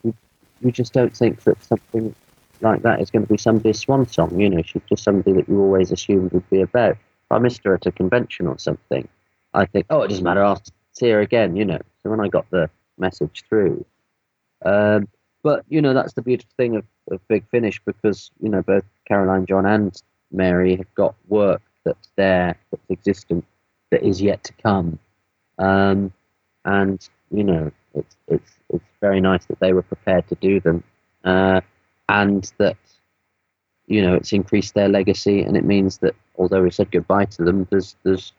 you, 0.03 0.15
you 0.61 0.71
just 0.71 0.93
don't 0.93 1.17
think 1.17 1.43
that 1.45 1.63
something 1.65 2.15
like 2.61 2.83
that 2.83 3.01
is 3.01 3.11
going 3.11 3.27
to 3.27 3.33
be 3.33 3.39
somebody's 3.39 3.81
swan 3.81 4.07
song. 4.07 4.39
You 4.39 4.51
know, 4.51 4.63
she's 4.63 4.83
just 4.89 5.05
somebody 5.05 5.33
that 5.33 5.49
you 5.49 5.61
always 5.61 5.91
assumed 5.91 6.33
would 6.33 6.49
be 6.51 6.61
about. 6.61 6.93
If 6.93 7.33
I 7.33 7.39
missed 7.39 7.65
her 7.65 7.75
at 7.75 7.87
a 7.87 7.93
convention 7.93 8.47
or 8.47 8.59
something, 8.59 9.09
I 9.55 9.67
think, 9.67 9.87
oh, 9.91 10.03
it 10.03 10.09
doesn't 10.09 10.25
matter, 10.25 10.45
I'll 10.45 10.63
see 10.93 11.11
her 11.11 11.21
again, 11.21 11.57
you 11.57 11.65
know. 11.65 11.81
So 12.03 12.11
when 12.11 12.21
I 12.21 12.29
got 12.29 12.49
the 12.51 12.69
message 12.99 13.45
through, 13.49 13.85
um, 14.65 15.09
but 15.43 15.65
you 15.69 15.83
know 15.83 15.95
that's 15.95 16.15
the 16.15 16.23
beautiful 16.23 16.53
thing 16.57 16.77
of, 16.77 16.85
of 17.11 17.27
Big 17.29 17.45
Finish 17.51 17.81
because 17.85 18.31
you 18.41 18.49
know 18.49 18.63
both 18.63 18.85
Caroline 19.07 19.47
John 19.47 19.67
and 19.67 19.95
Mary 20.33 20.77
have 20.77 20.93
got 20.95 21.15
work 21.29 21.63
that's 21.85 22.09
there, 22.17 22.57
that's 22.71 22.91
existent, 22.91 23.45
that 23.95 24.03
is 24.03 24.21
yet 24.21 24.43
to 24.43 24.53
come, 24.55 24.99
um, 25.59 26.13
and 26.65 27.09
you 27.31 27.45
know 27.45 27.71
it's 27.95 28.17
it's 28.27 28.51
it's 28.71 28.85
very 29.01 29.21
nice 29.21 29.45
that 29.47 29.61
they 29.61 29.73
were 29.73 29.83
prepared 29.83 30.27
to 30.29 30.35
do 30.35 30.59
them, 30.59 30.83
uh, 31.23 31.61
and 32.09 32.53
that 32.59 32.77
you 33.87 34.03
know 34.03 34.15
it's 34.15 34.33
increased 34.33 34.75
their 34.75 34.89
legacy, 34.89 35.43
and 35.43 35.57
it 35.57 35.65
means 35.65 35.99
that 35.99 36.17
although 36.37 36.63
we 36.65 36.73
said 36.73 36.91
goodbye 36.91 37.27
to 37.27 37.45
them, 37.45 37.69
there's 37.71 37.95
there's 38.03 38.33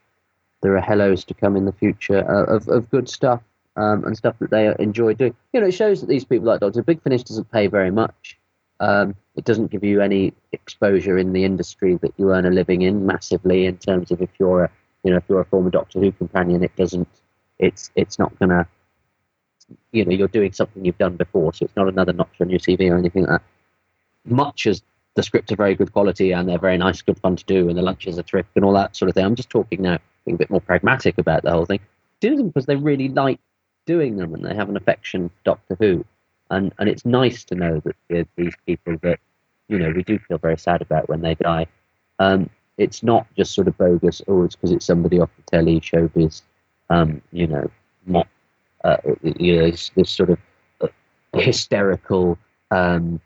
there 0.61 0.75
are 0.75 0.81
hellos 0.81 1.23
to 1.23 1.33
come 1.33 1.55
in 1.55 1.63
the 1.63 1.71
future 1.71 2.29
uh, 2.29 2.53
of 2.53 2.67
of 2.67 2.91
good 2.91 3.07
stuff 3.07 3.41
um, 3.77 4.03
and 4.03 4.17
stuff 4.17 4.35
that 4.39 4.49
they 4.49 4.73
enjoy 4.77 5.13
doing. 5.13 5.33
You 5.53 5.61
know, 5.61 5.67
it 5.67 5.73
shows 5.73 6.01
that 6.01 6.07
these 6.07 6.25
people 6.25 6.47
like 6.47 6.59
Doctor 6.59 6.83
Big 6.83 7.01
Finish 7.01 7.23
doesn't 7.23 7.49
pay 7.49 7.67
very 7.67 7.91
much. 7.91 8.37
Um, 8.81 9.15
it 9.37 9.45
doesn't 9.45 9.71
give 9.71 9.85
you 9.85 10.01
any 10.01 10.33
exposure 10.51 11.17
in 11.17 11.31
the 11.31 11.45
industry 11.45 11.95
that 12.01 12.11
you 12.17 12.33
earn 12.33 12.45
a 12.45 12.49
living 12.49 12.81
in 12.81 13.05
massively 13.05 13.65
in 13.65 13.77
terms 13.77 14.11
of 14.11 14.21
if 14.21 14.29
you're 14.37 14.65
a 14.65 14.71
you 15.05 15.11
know 15.11 15.17
if 15.17 15.23
you're 15.29 15.39
a 15.39 15.45
former 15.45 15.69
Doctor 15.69 15.99
Who 15.99 16.11
companion, 16.11 16.63
it 16.63 16.75
doesn't. 16.75 17.07
It's 17.59 17.91
it's 17.95 18.19
not 18.19 18.37
gonna. 18.39 18.67
You 19.91 20.03
know, 20.03 20.11
you're 20.11 20.27
doing 20.27 20.51
something 20.51 20.83
you've 20.83 20.97
done 20.97 21.15
before, 21.15 21.53
so 21.53 21.65
it's 21.65 21.75
not 21.75 21.87
another 21.87 22.11
notch 22.11 22.35
on 22.41 22.49
your 22.49 22.59
CV 22.59 22.91
or 22.91 22.97
anything 22.97 23.23
like 23.23 23.41
that. 23.41 23.41
Much 24.25 24.67
as 24.67 24.83
the 25.15 25.23
scripts 25.23 25.51
are 25.51 25.55
very 25.55 25.75
good 25.75 25.93
quality 25.93 26.31
and 26.31 26.47
they're 26.47 26.59
very 26.59 26.77
nice, 26.77 27.01
good 27.01 27.19
fun 27.19 27.35
to 27.35 27.45
do, 27.45 27.69
and 27.69 27.77
the 27.77 27.81
lunches 27.81 28.19
are 28.19 28.23
terrific 28.23 28.51
and 28.55 28.65
all 28.65 28.73
that 28.73 28.95
sort 28.95 29.09
of 29.09 29.15
thing. 29.15 29.25
I'm 29.25 29.35
just 29.35 29.49
talking 29.49 29.81
now, 29.81 29.97
being 30.25 30.35
a 30.35 30.37
bit 30.37 30.49
more 30.49 30.61
pragmatic 30.61 31.17
about 31.17 31.43
the 31.43 31.51
whole 31.51 31.65
thing. 31.65 31.79
Do 32.19 32.35
them 32.35 32.47
because 32.47 32.65
they 32.65 32.75
really 32.75 33.09
like 33.09 33.39
doing 33.85 34.17
them 34.17 34.33
and 34.33 34.43
they 34.43 34.55
have 34.55 34.69
an 34.69 34.77
affection 34.77 35.29
for 35.29 35.35
Doctor 35.43 35.77
Who. 35.79 36.05
And 36.49 36.73
and 36.79 36.89
it's 36.89 37.05
nice 37.05 37.43
to 37.45 37.55
know 37.55 37.81
that 38.09 38.27
these 38.35 38.53
people 38.65 38.97
that 39.03 39.19
you 39.67 39.79
know 39.79 39.91
we 39.95 40.03
do 40.03 40.19
feel 40.19 40.37
very 40.37 40.57
sad 40.57 40.81
about 40.81 41.09
when 41.09 41.21
they 41.21 41.35
die. 41.35 41.67
Um, 42.19 42.49
it's 42.77 43.03
not 43.03 43.27
just 43.35 43.53
sort 43.53 43.67
of 43.67 43.77
bogus. 43.77 44.21
Oh, 44.27 44.43
it's 44.43 44.55
because 44.55 44.71
it's 44.71 44.85
somebody 44.85 45.19
off 45.19 45.29
the 45.37 45.43
telly, 45.57 45.79
showbiz. 45.79 46.41
Um, 46.89 47.21
you 47.31 47.47
know, 47.47 47.69
not 48.05 48.27
uh, 48.83 48.97
you 49.23 49.57
know 49.57 49.71
this, 49.71 49.91
this 49.95 50.09
sort 50.09 50.29
of 50.29 50.39
uh, 50.81 50.87
hysterical 51.33 52.37
um, 52.71 53.19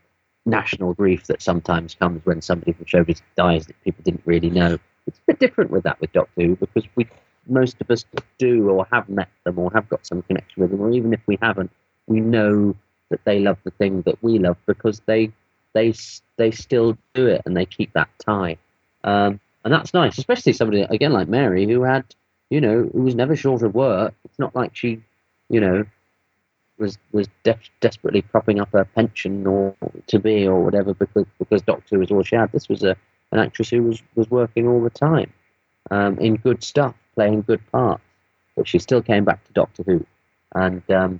national 0.45 0.93
grief 0.93 1.27
that 1.27 1.41
sometimes 1.41 1.95
comes 1.95 2.25
when 2.25 2.41
somebody 2.41 2.73
from 2.73 2.85
showbiz 2.85 3.21
dies 3.35 3.67
that 3.67 3.83
people 3.83 4.03
didn't 4.03 4.23
really 4.25 4.49
know. 4.49 4.77
It's 5.07 5.19
a 5.19 5.21
bit 5.27 5.39
different 5.39 5.71
with 5.71 5.83
that 5.83 5.99
with 5.99 6.11
Doctor 6.13 6.41
Who 6.41 6.55
because 6.55 6.85
we 6.95 7.07
most 7.47 7.81
of 7.81 7.89
us 7.89 8.05
do 8.37 8.69
or 8.69 8.87
have 8.91 9.09
met 9.09 9.29
them 9.43 9.57
or 9.57 9.71
have 9.73 9.89
got 9.89 10.05
some 10.05 10.21
connection 10.23 10.61
with 10.61 10.71
them, 10.71 10.81
or 10.81 10.91
even 10.91 11.13
if 11.13 11.21
we 11.25 11.37
haven't, 11.41 11.71
we 12.07 12.19
know 12.19 12.75
that 13.09 13.23
they 13.25 13.39
love 13.39 13.57
the 13.63 13.71
thing 13.71 14.03
that 14.03 14.21
we 14.21 14.37
love 14.37 14.57
because 14.65 15.01
they 15.05 15.31
they 15.73 15.93
they 16.37 16.51
still 16.51 16.97
do 17.13 17.27
it 17.27 17.41
and 17.45 17.55
they 17.55 17.65
keep 17.65 17.91
that 17.93 18.09
tie, 18.19 18.57
um, 19.03 19.39
and 19.63 19.73
that's 19.73 19.93
nice. 19.93 20.17
Especially 20.17 20.53
somebody 20.53 20.81
again 20.81 21.13
like 21.13 21.27
Mary 21.27 21.65
who 21.65 21.83
had 21.83 22.05
you 22.49 22.61
know 22.61 22.89
who 22.93 23.01
was 23.01 23.15
never 23.15 23.35
short 23.35 23.61
of 23.63 23.73
work. 23.75 24.13
It's 24.25 24.39
not 24.39 24.55
like 24.55 24.75
she 24.75 25.01
you 25.49 25.59
know 25.59 25.85
was 26.77 26.97
was 27.11 27.27
def- 27.43 27.69
desperately 27.81 28.21
propping 28.21 28.59
up 28.59 28.69
her 28.71 28.85
pension 28.85 29.45
or 29.45 29.75
to 30.07 30.19
be 30.19 30.47
or 30.47 30.63
whatever 30.63 30.93
because 30.93 31.25
because 31.37 31.61
Doctor 31.61 31.99
was 31.99 32.11
all 32.11 32.23
she 32.23 32.35
had. 32.35 32.51
This 32.51 32.69
was 32.69 32.83
a 32.83 32.95
an 33.31 33.39
actress 33.39 33.69
who 33.69 33.83
was 33.83 34.01
was 34.15 34.29
working 34.29 34.67
all 34.67 34.81
the 34.81 34.89
time 34.89 35.31
um, 35.91 36.17
in 36.19 36.35
good 36.35 36.63
stuff, 36.63 36.95
playing 37.15 37.41
good 37.43 37.61
parts, 37.71 38.03
but 38.55 38.67
she 38.67 38.79
still 38.79 39.01
came 39.01 39.25
back 39.25 39.43
to 39.45 39.53
Doctor 39.53 39.83
Who, 39.83 40.05
and 40.55 40.81
um, 40.91 41.19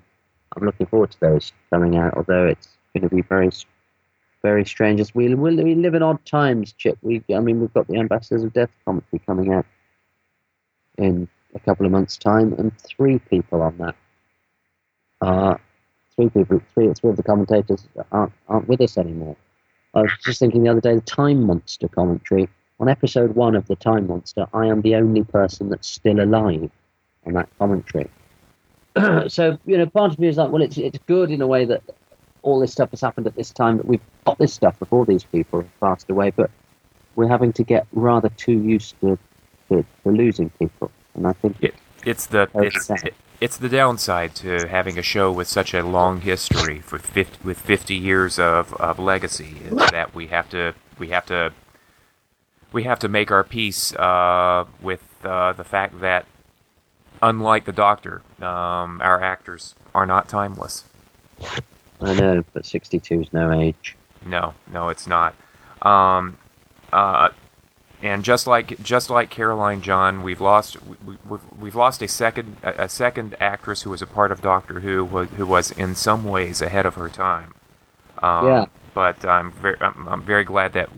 I'm 0.55 0.65
looking 0.65 0.87
forward 0.87 1.11
to 1.11 1.19
those 1.19 1.51
coming 1.69 1.97
out. 1.97 2.15
Although 2.15 2.47
it's 2.47 2.69
going 2.93 3.07
to 3.07 3.15
be 3.15 3.21
very 3.21 3.49
very 4.41 4.65
strange. 4.65 4.99
As 4.99 5.13
we, 5.13 5.33
we 5.33 5.75
live 5.75 5.93
in 5.93 6.03
odd 6.03 6.23
times, 6.25 6.73
Chip. 6.73 6.97
We 7.01 7.23
I 7.33 7.39
mean 7.39 7.59
we've 7.59 7.73
got 7.73 7.87
the 7.87 7.97
Ambassadors 7.97 8.43
of 8.43 8.53
Death 8.53 8.69
commentary 8.85 9.21
coming 9.25 9.53
out 9.53 9.65
in 10.97 11.27
a 11.55 11.59
couple 11.59 11.85
of 11.85 11.91
months' 11.91 12.17
time, 12.17 12.53
and 12.57 12.71
three 12.79 13.19
people 13.19 13.61
on 13.61 13.77
that 13.77 13.95
uh, 15.21 15.55
three 16.15 16.29
people, 16.29 16.61
three, 16.73 16.93
three 16.93 17.09
of 17.09 17.17
the 17.17 17.23
commentators 17.23 17.87
aren't, 18.11 18.33
aren't 18.47 18.67
with 18.67 18.81
us 18.81 18.97
anymore. 18.97 19.35
I 19.93 20.01
was 20.01 20.11
just 20.23 20.39
thinking 20.39 20.63
the 20.63 20.69
other 20.69 20.81
day, 20.81 20.95
the 20.95 21.01
Time 21.01 21.43
Monster 21.43 21.87
commentary. 21.87 22.49
On 22.79 22.87
episode 22.87 23.35
one 23.35 23.55
of 23.55 23.67
the 23.67 23.75
Time 23.75 24.07
Monster, 24.07 24.45
I 24.53 24.67
am 24.67 24.81
the 24.81 24.95
only 24.95 25.23
person 25.23 25.69
that's 25.69 25.87
still 25.87 26.21
alive 26.21 26.69
on 27.25 27.33
that 27.33 27.49
commentary. 27.57 28.09
so, 29.27 29.57
you 29.65 29.77
know, 29.77 29.85
part 29.85 30.11
of 30.11 30.19
me 30.19 30.27
is 30.27 30.37
like, 30.37 30.51
well, 30.51 30.61
it's, 30.61 30.77
it's 30.77 30.99
good 31.07 31.31
in 31.31 31.41
a 31.41 31.47
way 31.47 31.65
that 31.65 31.81
all 32.41 32.59
this 32.59 32.71
stuff 32.71 32.91
has 32.91 33.01
happened 33.01 33.27
at 33.27 33.35
this 33.35 33.51
time, 33.51 33.77
that 33.77 33.85
we've 33.85 34.01
got 34.25 34.37
this 34.37 34.53
stuff 34.53 34.77
before 34.79 35.05
these 35.05 35.23
people 35.23 35.61
have 35.61 35.79
passed 35.79 36.09
away, 36.09 36.31
but 36.31 36.49
we're 37.15 37.27
having 37.27 37.53
to 37.53 37.63
get 37.63 37.87
rather 37.93 38.29
too 38.29 38.61
used 38.61 38.99
to, 39.01 39.17
to, 39.69 39.85
to 40.03 40.09
losing 40.09 40.49
people. 40.51 40.91
And 41.15 41.27
I 41.27 41.33
think 41.33 41.57
it, 41.61 41.75
it's 42.05 42.25
the 42.27 42.49
it's, 42.55 42.89
it, 42.89 43.13
it's 43.41 43.57
the 43.57 43.69
downside 43.69 44.35
to 44.35 44.67
having 44.67 44.97
a 44.97 45.01
show 45.01 45.31
with 45.31 45.47
such 45.47 45.73
a 45.73 45.83
long 45.83 46.21
history 46.21 46.79
for 46.79 46.97
50, 46.97 47.39
with 47.43 47.59
50 47.59 47.95
years 47.95 48.39
of, 48.39 48.73
of 48.75 48.99
legacy 48.99 49.57
is 49.65 49.75
that 49.91 50.13
we 50.13 50.27
have 50.27 50.49
to 50.49 50.73
we 50.97 51.09
have 51.09 51.25
to 51.27 51.51
we 52.71 52.83
have 52.83 52.99
to 52.99 53.07
make 53.07 53.31
our 53.31 53.43
peace 53.43 53.93
uh, 53.95 54.65
with 54.81 55.03
uh, 55.23 55.53
the 55.53 55.63
fact 55.63 55.99
that 56.01 56.25
unlike 57.21 57.65
the 57.65 57.71
Doctor, 57.71 58.21
um, 58.39 59.01
our 59.01 59.21
actors 59.21 59.75
are 59.93 60.05
not 60.05 60.29
timeless. 60.29 60.85
I 62.01 62.13
know, 62.13 62.43
but 62.53 62.65
62 62.65 63.21
is 63.21 63.33
no 63.33 63.51
age. 63.51 63.95
No, 64.25 64.53
no, 64.71 64.89
it's 64.89 65.07
not. 65.07 65.35
Um, 65.81 66.37
uh, 66.91 67.29
and 68.01 68.23
just 68.23 68.47
like 68.47 68.81
just 68.81 69.09
like 69.09 69.29
Caroline 69.29 69.81
John, 69.81 70.23
we've 70.23 70.39
lost 70.39 70.77
we, 70.83 71.17
we've, 71.27 71.41
we've 71.59 71.75
lost 71.75 72.01
a 72.01 72.07
second 72.07 72.57
a, 72.63 72.87
second 72.87 73.35
actress 73.41 73.81
who 73.81 73.89
was 73.89 74.01
a 74.01 74.07
part 74.07 74.31
of 74.31 74.41
Doctor 74.41 74.79
Who 74.79 75.05
who 75.05 75.45
was 75.45 75.71
in 75.71 75.95
some 75.95 76.23
ways 76.23 76.61
ahead 76.61 76.85
of 76.85 76.95
her 76.95 77.09
time. 77.09 77.53
Um, 78.21 78.45
Yeah. 78.47 78.65
But 78.93 79.25
I'm 79.25 79.51
very 79.51 79.77
I'm, 79.81 80.07
I'm 80.07 80.23
very 80.23 80.43
glad 80.43 80.73
that 80.73 80.89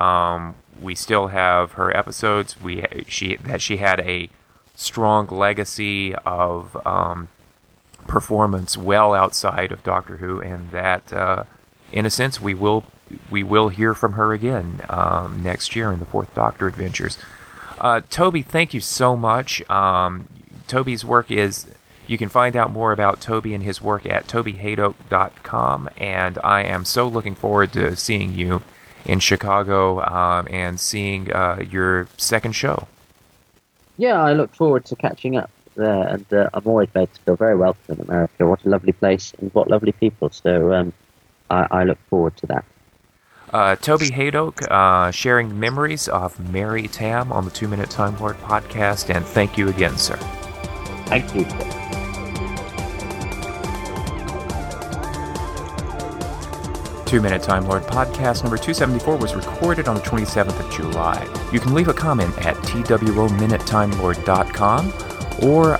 um, 0.00 0.54
we 0.80 0.94
still 0.94 1.28
have 1.28 1.72
her 1.72 1.94
episodes. 1.96 2.60
We 2.60 2.84
she 3.08 3.36
that 3.36 3.62
she 3.62 3.78
had 3.78 4.00
a 4.00 4.28
strong 4.74 5.26
legacy 5.28 6.14
of 6.26 6.76
um, 6.86 7.28
performance 8.14 8.76
well 8.76 9.12
outside 9.12 9.72
of 9.72 9.82
Doctor 9.82 10.18
Who, 10.18 10.40
and 10.40 10.70
that 10.70 11.12
uh, 11.12 11.42
in 11.90 12.06
a 12.06 12.10
sense 12.10 12.40
we 12.40 12.54
will 12.54 12.84
we 13.28 13.42
will 13.42 13.70
hear 13.70 13.92
from 13.92 14.12
her 14.12 14.32
again 14.32 14.80
um, 14.88 15.42
next 15.42 15.74
year 15.74 15.90
in 15.90 15.98
the 15.98 16.06
Fourth 16.06 16.32
Doctor 16.32 16.68
Adventures. 16.68 17.18
Uh, 17.80 18.00
Toby, 18.08 18.40
thank 18.40 18.72
you 18.72 18.80
so 18.80 19.16
much. 19.16 19.68
Um, 19.68 20.28
Toby's 20.68 21.04
work 21.04 21.28
is 21.32 21.66
you 22.06 22.16
can 22.16 22.28
find 22.28 22.54
out 22.54 22.70
more 22.70 22.92
about 22.92 23.20
Toby 23.20 23.52
and 23.52 23.64
his 23.64 23.82
work 23.82 24.06
at 24.06 24.28
tobyhadoke.com, 24.28 25.90
and 25.96 26.38
I 26.44 26.62
am 26.62 26.84
so 26.84 27.08
looking 27.08 27.34
forward 27.34 27.72
to 27.72 27.96
seeing 27.96 28.32
you 28.32 28.62
in 29.04 29.18
Chicago 29.18 30.00
um, 30.02 30.46
and 30.48 30.78
seeing 30.78 31.32
uh, 31.32 31.64
your 31.68 32.06
second 32.16 32.52
show. 32.52 32.86
Yeah, 33.96 34.22
I 34.22 34.34
look 34.34 34.54
forward 34.54 34.84
to 34.86 34.94
catching 34.96 35.36
up 35.36 35.50
there, 35.74 36.08
and 36.08 36.32
uh, 36.32 36.48
I'm 36.54 36.66
always 36.66 36.88
made 36.94 37.12
to 37.14 37.20
feel 37.20 37.36
very 37.36 37.56
welcome 37.56 37.96
in 37.96 38.00
America. 38.00 38.46
What 38.46 38.64
a 38.64 38.68
lovely 38.68 38.92
place, 38.92 39.32
and 39.40 39.52
what 39.54 39.70
lovely 39.70 39.92
people. 39.92 40.30
So 40.30 40.72
um, 40.72 40.92
I, 41.50 41.66
I 41.70 41.84
look 41.84 41.98
forward 42.08 42.36
to 42.38 42.46
that. 42.46 42.64
Uh, 43.52 43.76
Toby 43.76 44.08
Hadoke 44.10 44.66
uh, 44.68 45.12
sharing 45.12 45.60
memories 45.60 46.08
of 46.08 46.40
Mary 46.52 46.88
Tamm 46.88 47.30
on 47.30 47.44
the 47.44 47.52
Two 47.52 47.68
Minute 47.68 47.90
Time 47.90 48.18
Lord 48.18 48.36
podcast, 48.38 49.14
and 49.14 49.24
thank 49.24 49.56
you 49.56 49.68
again, 49.68 49.96
sir. 49.96 50.16
Thank 51.06 51.32
you. 51.34 51.44
Two 57.06 57.20
Minute 57.22 57.42
Time 57.44 57.68
Lord 57.68 57.84
podcast 57.84 58.42
number 58.42 58.56
274 58.56 59.18
was 59.18 59.36
recorded 59.36 59.86
on 59.86 59.94
the 59.94 60.00
27th 60.00 60.58
of 60.58 60.68
July. 60.72 61.24
You 61.52 61.60
can 61.60 61.74
leave 61.74 61.86
a 61.86 61.94
comment 61.94 62.36
at 62.44 62.56
twominutetimelord.com 62.56 65.13
or 65.42 65.78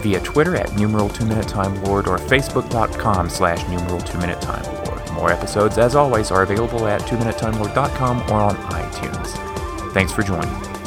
via 0.00 0.20
Twitter 0.20 0.56
at 0.56 0.74
numeral 0.76 1.08
2 1.08 1.26
Minute 1.26 1.48
Time 1.48 1.82
Lord 1.84 2.06
or 2.06 2.18
facebook.com 2.18 3.28
slash 3.28 3.66
numeral 3.68 4.00
2 4.00 4.18
Minute 4.18 4.40
Time 4.40 4.64
Lord. 4.84 5.10
More 5.12 5.32
episodes, 5.32 5.78
as 5.78 5.94
always, 5.94 6.30
are 6.30 6.42
available 6.42 6.86
at 6.86 7.02
2minuteTimeLord.com 7.02 8.20
or 8.30 8.40
on 8.40 8.56
iTunes. 8.56 9.92
Thanks 9.92 10.12
for 10.12 10.22
joining. 10.22 10.77